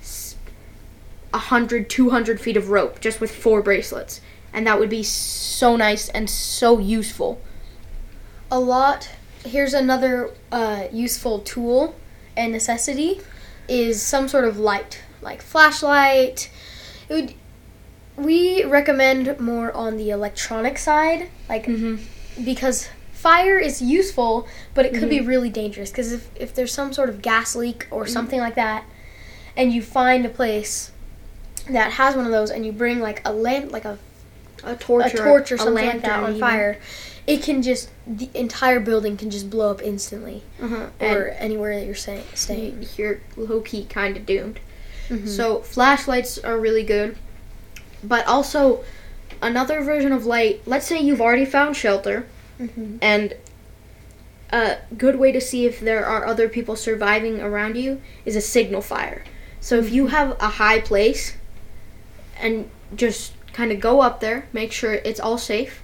s- 0.01 0.35
a 1.33 1.37
hundred, 1.37 1.89
two 1.89 2.09
hundred 2.09 2.39
feet 2.41 2.57
of 2.57 2.69
rope 2.69 2.99
just 2.99 3.19
with 3.21 3.33
four 3.33 3.61
bracelets, 3.61 4.19
and 4.53 4.65
that 4.67 4.79
would 4.79 4.89
be 4.89 5.03
so 5.03 5.75
nice 5.75 6.09
and 6.09 6.29
so 6.29 6.79
useful. 6.79 7.41
a 8.51 8.59
lot. 8.59 9.09
Here's 9.45 9.73
another 9.73 10.31
uh, 10.51 10.85
useful 10.91 11.39
tool 11.39 11.95
and 12.35 12.51
necessity 12.51 13.21
is 13.67 14.01
some 14.01 14.27
sort 14.27 14.43
of 14.45 14.57
light, 14.57 15.01
like 15.21 15.41
flashlight. 15.41 16.49
It 17.07 17.13
would, 17.13 17.33
we 18.17 18.63
recommend 18.65 19.39
more 19.39 19.71
on 19.71 19.97
the 19.97 20.09
electronic 20.09 20.77
side, 20.77 21.29
like 21.47 21.65
Mm-hmm. 21.67 22.43
because 22.43 22.89
fire 23.13 23.57
is 23.59 23.81
useful, 23.81 24.47
but 24.73 24.85
it 24.85 24.93
could 24.93 25.01
Mm-hmm. 25.09 25.09
be 25.09 25.21
really 25.21 25.49
dangerous. 25.49 25.89
Because 25.91 26.11
if 26.11 26.29
if 26.35 26.53
there's 26.55 26.73
some 26.73 26.91
sort 26.91 27.09
of 27.09 27.21
gas 27.21 27.55
leak 27.55 27.87
or 27.91 28.07
something 28.07 28.39
like 28.39 28.55
that, 28.55 28.83
and 29.55 29.71
you 29.71 29.81
find 29.81 30.25
a 30.25 30.29
place 30.29 30.91
that 31.69 31.93
has 31.93 32.15
one 32.15 32.25
of 32.25 32.31
those, 32.31 32.49
and 32.49 32.65
you 32.65 32.71
bring 32.71 32.99
like 32.99 33.21
a 33.25 33.31
lamp, 33.31 33.71
like 33.71 33.85
a 33.85 33.97
A 34.63 34.75
torch, 34.75 35.13
a 35.13 35.17
torch 35.17 35.51
or 35.51 35.55
a 35.55 35.57
something 35.59 35.85
like 35.85 36.01
that 36.01 36.23
on 36.23 36.29
even. 36.31 36.39
fire, 36.39 36.77
it 37.27 37.41
can 37.43 37.61
just 37.61 37.89
the 38.07 38.29
entire 38.33 38.79
building 38.79 39.17
can 39.17 39.29
just 39.29 39.49
blow 39.49 39.69
up 39.71 39.81
instantly, 39.81 40.43
Uh-huh. 40.61 40.87
or 40.99 41.25
And 41.27 41.37
anywhere 41.39 41.75
that 41.79 41.85
you're 41.85 41.95
staying. 41.95 42.23
staying. 42.33 42.85
you're 42.97 43.19
low 43.37 43.61
key 43.61 43.85
kind 43.85 44.17
of 44.17 44.25
doomed. 44.25 44.59
Mhm. 45.09 45.27
So 45.27 45.59
flashlights 45.61 46.37
are 46.39 46.57
really 46.57 46.83
good, 46.83 47.15
but 48.03 48.25
also 48.27 48.83
another 49.41 49.81
version 49.81 50.11
of 50.11 50.25
light. 50.25 50.61
Let's 50.65 50.85
say 50.87 50.99
you've 50.99 51.21
already 51.21 51.45
found 51.45 51.75
shelter, 51.77 52.25
Mhm. 52.59 52.97
and 53.01 53.35
a 54.51 54.77
good 54.97 55.17
way 55.17 55.31
to 55.31 55.39
see 55.39 55.65
if 55.67 55.79
there 55.79 56.05
are 56.05 56.25
other 56.25 56.49
people 56.49 56.75
surviving 56.75 57.39
around 57.39 57.77
you 57.77 58.01
is 58.25 58.35
a 58.35 58.41
signal 58.41 58.81
fire. 58.81 59.23
So 59.61 59.77
if 59.77 59.91
you 59.91 60.07
have 60.07 60.35
a 60.39 60.47
high 60.49 60.79
place, 60.79 61.33
and 62.41 62.69
just 62.95 63.33
kind 63.59 63.71
of 63.73 63.79
go 63.81 63.99
up 63.99 64.21
there, 64.21 64.47
make 64.53 64.71
sure 64.71 64.93
it's 64.93 65.19
all 65.19 65.37
safe, 65.37 65.81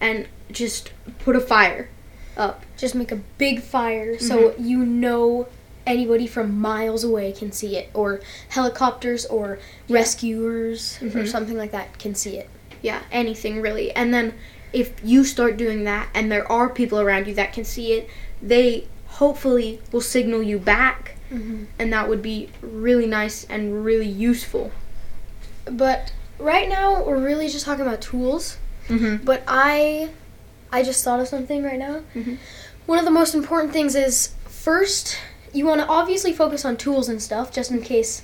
and 0.00 0.26
just 0.50 0.90
put 1.18 1.36
a 1.36 1.40
fire 1.54 1.88
up. 2.34 2.64
Just 2.78 2.94
make 2.94 3.12
a 3.12 3.20
big 3.36 3.60
fire 3.62 4.18
so 4.18 4.36
Mm-hmm. 4.38 4.64
you 4.64 4.78
know 4.86 5.46
anybody 5.86 6.26
from 6.26 6.58
miles 6.58 7.04
away 7.04 7.32
can 7.32 7.52
see 7.52 7.76
it, 7.76 7.90
or 7.92 8.20
helicopters 8.50 9.26
or 9.26 9.58
rescuers 9.88 10.98
or 11.02 11.08
Mhm. 11.24 11.28
something 11.28 11.56
like 11.58 11.72
that 11.72 11.98
can 11.98 12.14
see 12.14 12.34
it. 12.38 12.48
Yeah, 12.80 13.00
anything 13.12 13.60
really. 13.60 13.90
And 13.92 14.14
then 14.14 14.32
if 14.72 14.92
you 15.04 15.24
start 15.24 15.56
doing 15.58 15.84
that 15.84 16.08
and 16.14 16.32
there 16.32 16.46
are 16.50 16.68
people 16.70 16.98
around 17.00 17.26
you 17.28 17.34
that 17.34 17.52
can 17.52 17.64
see 17.64 17.92
it, 17.92 18.08
they 18.40 18.86
hopefully 19.20 19.80
will 19.92 20.00
signal 20.16 20.42
you 20.42 20.58
back 20.58 21.16
Mm-hmm. 21.30 21.64
and 21.78 21.92
that 21.92 22.08
would 22.08 22.22
be 22.22 22.48
really 22.62 23.06
nice 23.06 23.44
and 23.54 23.84
really 23.84 24.08
useful. 24.08 24.72
But 25.66 26.12
right 26.40 26.68
now 26.68 27.02
we're 27.04 27.18
really 27.18 27.48
just 27.48 27.64
talking 27.64 27.86
about 27.86 28.00
tools. 28.00 28.56
Mhm. 28.88 29.24
But 29.24 29.42
I, 29.46 30.10
I 30.72 30.82
just 30.82 31.04
thought 31.04 31.20
of 31.20 31.28
something 31.28 31.62
right 31.62 31.78
now. 31.78 32.02
Mhm. 32.14 32.38
One 32.86 32.98
of 32.98 33.04
the 33.04 33.10
most 33.10 33.34
important 33.34 33.72
things 33.72 33.94
is 33.94 34.30
first 34.46 35.16
you 35.52 35.66
want 35.66 35.80
to 35.80 35.86
obviously 35.88 36.32
focus 36.32 36.64
on 36.64 36.76
tools 36.76 37.08
and 37.08 37.20
stuff, 37.20 37.52
just 37.52 37.70
in 37.72 37.82
case 37.82 38.22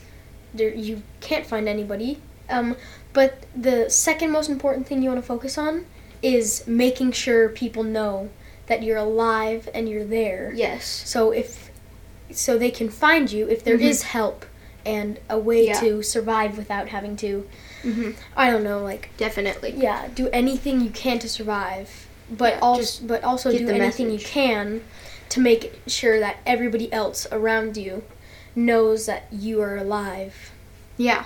there, 0.55 0.73
you 0.73 1.03
can't 1.21 1.45
find 1.45 1.69
anybody. 1.69 2.21
Um, 2.49 2.77
but 3.13 3.45
the 3.55 3.91
second 3.91 4.31
most 4.31 4.49
important 4.49 4.87
thing 4.87 5.03
you 5.03 5.09
want 5.11 5.21
to 5.21 5.27
focus 5.27 5.59
on 5.59 5.87
is 6.23 6.65
making 6.67 7.13
sure 7.13 7.49
people 7.49 7.83
know 7.83 8.29
that 8.67 8.83
you're 8.83 8.97
alive 8.97 9.69
and 9.75 9.89
you're 9.89 10.05
there. 10.05 10.53
Yes. 10.55 10.85
So 11.05 11.31
if 11.33 11.71
so 12.33 12.59
they 12.59 12.71
can 12.71 12.89
find 12.89 13.31
you 13.31 13.49
if 13.49 13.63
there 13.63 13.77
is 13.79 14.03
Mhm. 14.03 14.07
help 14.07 14.47
and 14.85 15.19
a 15.31 15.39
way 15.39 15.67
Yeah. 15.67 15.79
to 15.81 16.03
survive 16.03 16.57
without 16.59 16.89
having 16.89 17.17
to 17.17 17.47
Mhm. 17.85 18.15
I 18.37 18.51
don't 18.51 18.65
know 18.65 18.83
like 18.83 19.11
Definitely. 19.17 19.75
yeah, 19.77 20.09
do 20.15 20.29
anything 20.33 20.81
you 20.81 20.91
can 20.91 21.19
to 21.21 21.29
survive, 21.29 22.07
but 22.31 22.55
Yeah, 22.55 22.59
also 22.61 23.05
but 23.07 23.23
also 23.25 23.51
do 23.53 23.65
the 23.67 23.75
anything 23.75 24.11
you 24.11 24.19
can 24.19 24.83
to 25.29 25.41
make 25.41 25.81
sure 25.87 26.19
that 26.21 26.37
everybody 26.47 26.93
else 26.93 27.27
around 27.33 27.77
you 27.77 28.03
knows 28.55 29.07
that 29.07 29.25
you 29.31 29.61
are 29.61 29.77
alive 29.77 30.51
Yeah. 30.97 31.25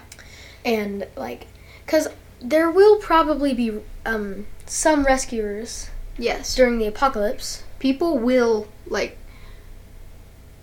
and 0.65 1.07
like 1.17 1.47
cuz 1.87 2.09
there 2.43 2.71
will 2.71 2.97
probably 2.97 3.53
be 3.55 3.81
um 4.07 4.47
some 4.67 5.05
rescuers 5.05 5.91
Yes. 6.19 6.55
during 6.55 6.79
the 6.79 6.87
apocalypse. 6.87 7.63
People 7.79 8.19
will 8.19 8.69
like 8.87 9.17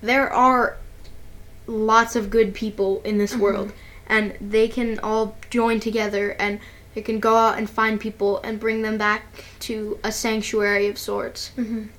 there 0.02 0.32
are 0.32 0.78
lots 1.66 2.16
of 2.16 2.30
good 2.30 2.54
people 2.54 3.02
in 3.04 3.18
this 3.18 3.34
Mhm. 3.34 3.40
world 3.40 3.72
and 4.08 4.36
they 4.42 4.68
can 4.68 5.00
all 5.00 5.36
join 5.50 5.80
together 5.80 6.32
and 6.40 6.60
they 6.96 7.02
can 7.02 7.20
go 7.20 7.36
out 7.36 7.58
and 7.58 7.70
find 7.70 8.00
people 8.00 8.40
and 8.44 8.60
bring 8.60 8.82
them 8.82 8.98
back 8.98 9.24
to 9.60 10.00
a 10.04 10.12
sanctuary 10.12 10.88
of 10.88 10.98
sorts. 10.98 11.52
Mhm. 11.58 11.90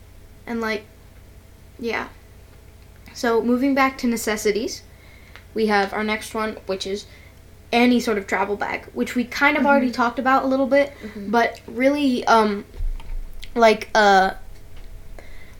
and 0.46 0.60
like 0.60 0.84
yeah 1.78 2.08
so 3.14 3.42
moving 3.42 3.74
back 3.74 3.98
to 3.98 4.06
necessities 4.06 4.82
we 5.54 5.66
have 5.66 5.92
our 5.92 6.02
next 6.02 6.34
one 6.34 6.56
which 6.66 6.86
is 6.86 7.04
any 7.70 8.00
sort 8.00 8.16
of 8.18 8.26
travel 8.26 8.56
bag 8.56 8.86
which 8.94 9.14
we 9.14 9.24
kind 9.24 9.56
of 9.58 9.66
already 9.66 9.90
talked 9.90 10.18
about 10.18 10.42
a 10.44 10.46
little 10.46 10.66
bit 10.66 10.92
Mhm. 11.02 11.30
but 11.30 11.60
really 11.66 12.24
um 12.26 12.64
like 13.54 13.88
a 13.94 14.36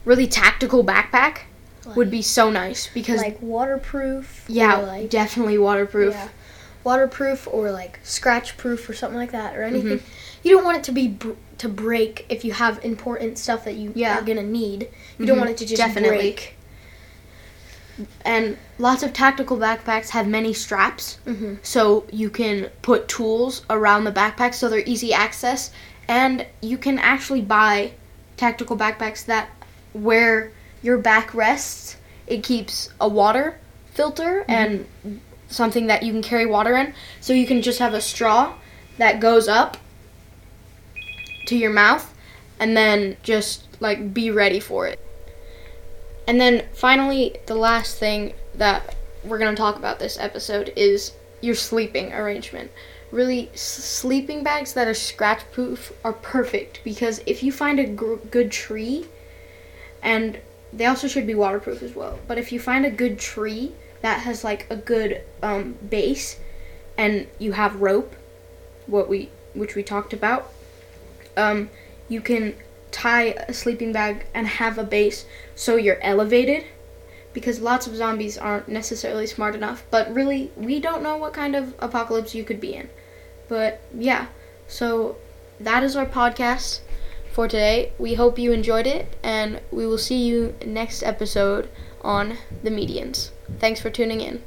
really 0.06 0.26
tactical 0.26 0.82
backpack 0.84 1.40
would 1.96 2.10
be 2.10 2.22
so 2.22 2.50
nice 2.50 2.88
because 2.92 3.20
like 3.20 3.40
waterproof. 3.42 4.44
yeah 4.48 4.76
like 4.76 5.10
definitely 5.10 5.58
waterproof 5.58 6.14
Yeah. 6.14 6.28
Waterproof 6.84 7.46
or 7.50 7.70
like 7.70 7.98
scratch 8.02 8.56
proof 8.56 8.88
or 8.88 8.94
something 8.94 9.18
like 9.18 9.32
that 9.32 9.54
or 9.56 9.62
anything. 9.62 9.98
Mm-hmm. 9.98 10.38
You 10.42 10.52
don't 10.54 10.64
want 10.64 10.78
it 10.78 10.84
to 10.84 10.92
be 10.92 11.08
br- 11.08 11.32
to 11.58 11.68
break 11.68 12.24
if 12.30 12.44
you 12.44 12.52
have 12.52 12.82
important 12.84 13.36
stuff 13.36 13.64
that 13.64 13.74
you 13.74 13.92
Yeah. 13.94 14.18
are 14.18 14.22
gonna 14.22 14.42
need. 14.44 14.88
You 15.18 15.26
don't 15.26 15.36
Mhm. 15.36 15.40
want 15.40 15.50
it 15.50 15.56
to 15.58 15.66
just 15.66 15.76
Definitely. 15.82 16.16
break. 16.18 16.54
and 18.24 18.56
lots 18.78 19.02
of 19.02 19.12
tactical 19.12 19.56
backpacks 19.56 20.10
have 20.10 20.26
many 20.26 20.52
straps 20.52 21.18
Mm-hmm. 21.26 21.54
so 21.62 22.04
you 22.12 22.30
can 22.30 22.70
put 22.80 23.08
tools 23.08 23.62
around 23.68 24.04
the 24.04 24.12
backpack 24.12 24.54
so 24.54 24.68
they're 24.68 24.84
easy 24.86 25.12
access 25.12 25.70
and 26.06 26.46
you 26.62 26.78
can 26.78 26.98
actually 27.00 27.40
buy 27.40 27.90
tactical 28.36 28.76
backpacks 28.76 29.24
that 29.26 29.48
where 29.92 30.52
your 30.82 30.98
back 30.98 31.34
rests 31.34 31.96
it 32.28 32.42
keeps 32.42 32.90
a 33.00 33.08
water 33.08 33.58
filter 33.92 34.44
mm-hmm. 34.48 34.50
and 34.50 35.20
something 35.48 35.86
that 35.86 36.02
you 36.02 36.12
can 36.12 36.22
carry 36.22 36.46
water 36.46 36.76
in. 36.76 36.94
So 37.20 37.32
you 37.32 37.46
can 37.46 37.62
just 37.62 37.78
have 37.78 37.94
a 37.94 38.00
straw 38.00 38.54
that 38.98 39.18
goes 39.18 39.48
up 39.48 39.78
to 41.46 41.56
your 41.56 41.72
mouth 41.72 42.14
and 42.60 42.76
then 42.76 43.16
just 43.22 43.66
like 43.80 44.12
be 44.12 44.30
ready 44.30 44.60
for 44.60 44.86
it. 44.86 45.00
And 46.26 46.40
then 46.40 46.66
finally 46.74 47.36
the 47.46 47.54
last 47.54 47.98
thing 47.98 48.34
that 48.54 48.94
we're 49.24 49.38
going 49.38 49.54
to 49.54 49.60
talk 49.60 49.76
about 49.76 49.98
this 49.98 50.18
episode 50.18 50.72
is 50.76 51.12
your 51.40 51.54
sleeping 51.54 52.12
arrangement. 52.12 52.70
Really, 53.10 53.48
s- 53.54 53.60
sleeping 53.62 54.42
bags 54.42 54.74
that 54.74 54.86
are 54.86 54.94
scratch 54.94 55.50
proof 55.50 55.92
are 56.04 56.12
perfect 56.12 56.82
because 56.84 57.22
if 57.24 57.42
you 57.42 57.50
find 57.50 57.80
a 57.80 57.86
gr- 57.86 58.16
good 58.30 58.52
tree, 58.52 59.06
and 60.02 60.38
they 60.72 60.86
also 60.86 61.08
should 61.08 61.26
be 61.26 61.34
waterproof 61.34 61.82
as 61.82 61.94
well, 61.94 62.18
but 62.26 62.38
if 62.38 62.52
you 62.52 62.60
find 62.60 62.84
a 62.84 62.90
good 62.90 63.18
tree 63.18 63.72
that 64.02 64.20
has 64.20 64.44
like 64.44 64.66
a 64.70 64.76
good 64.76 65.22
um, 65.42 65.76
base 65.88 66.38
and 66.96 67.26
you 67.38 67.52
have 67.52 67.80
rope, 67.80 68.14
what 68.86 69.08
we 69.08 69.30
which 69.54 69.74
we 69.74 69.82
talked 69.82 70.12
about, 70.12 70.52
um, 71.36 71.70
you 72.08 72.20
can 72.20 72.54
tie 72.90 73.34
a 73.48 73.52
sleeping 73.52 73.92
bag 73.92 74.26
and 74.34 74.46
have 74.46 74.78
a 74.78 74.84
base 74.84 75.26
so 75.54 75.76
you're 75.76 76.00
elevated 76.02 76.64
because 77.32 77.60
lots 77.60 77.86
of 77.86 77.94
zombies 77.94 78.38
aren't 78.38 78.68
necessarily 78.68 79.26
smart 79.26 79.54
enough. 79.54 79.84
But 79.90 80.12
really, 80.12 80.50
we 80.56 80.80
don't 80.80 81.02
know 81.02 81.16
what 81.16 81.32
kind 81.32 81.54
of 81.54 81.74
apocalypse 81.78 82.34
you 82.34 82.44
could 82.44 82.60
be 82.60 82.74
in. 82.74 82.88
But 83.48 83.80
yeah, 83.94 84.26
so 84.66 85.16
that 85.60 85.82
is 85.82 85.96
our 85.96 86.06
podcast 86.06 86.80
for 87.32 87.48
today. 87.48 87.92
We 87.98 88.14
hope 88.14 88.38
you 88.38 88.52
enjoyed 88.52 88.86
it, 88.86 89.16
and 89.22 89.60
we 89.70 89.86
will 89.86 89.98
see 89.98 90.24
you 90.24 90.54
next 90.64 91.02
episode 91.02 91.68
on 92.02 92.38
the 92.62 92.70
medians. 92.70 93.30
Thanks 93.58 93.80
for 93.80 93.90
tuning 93.90 94.20
in. 94.20 94.42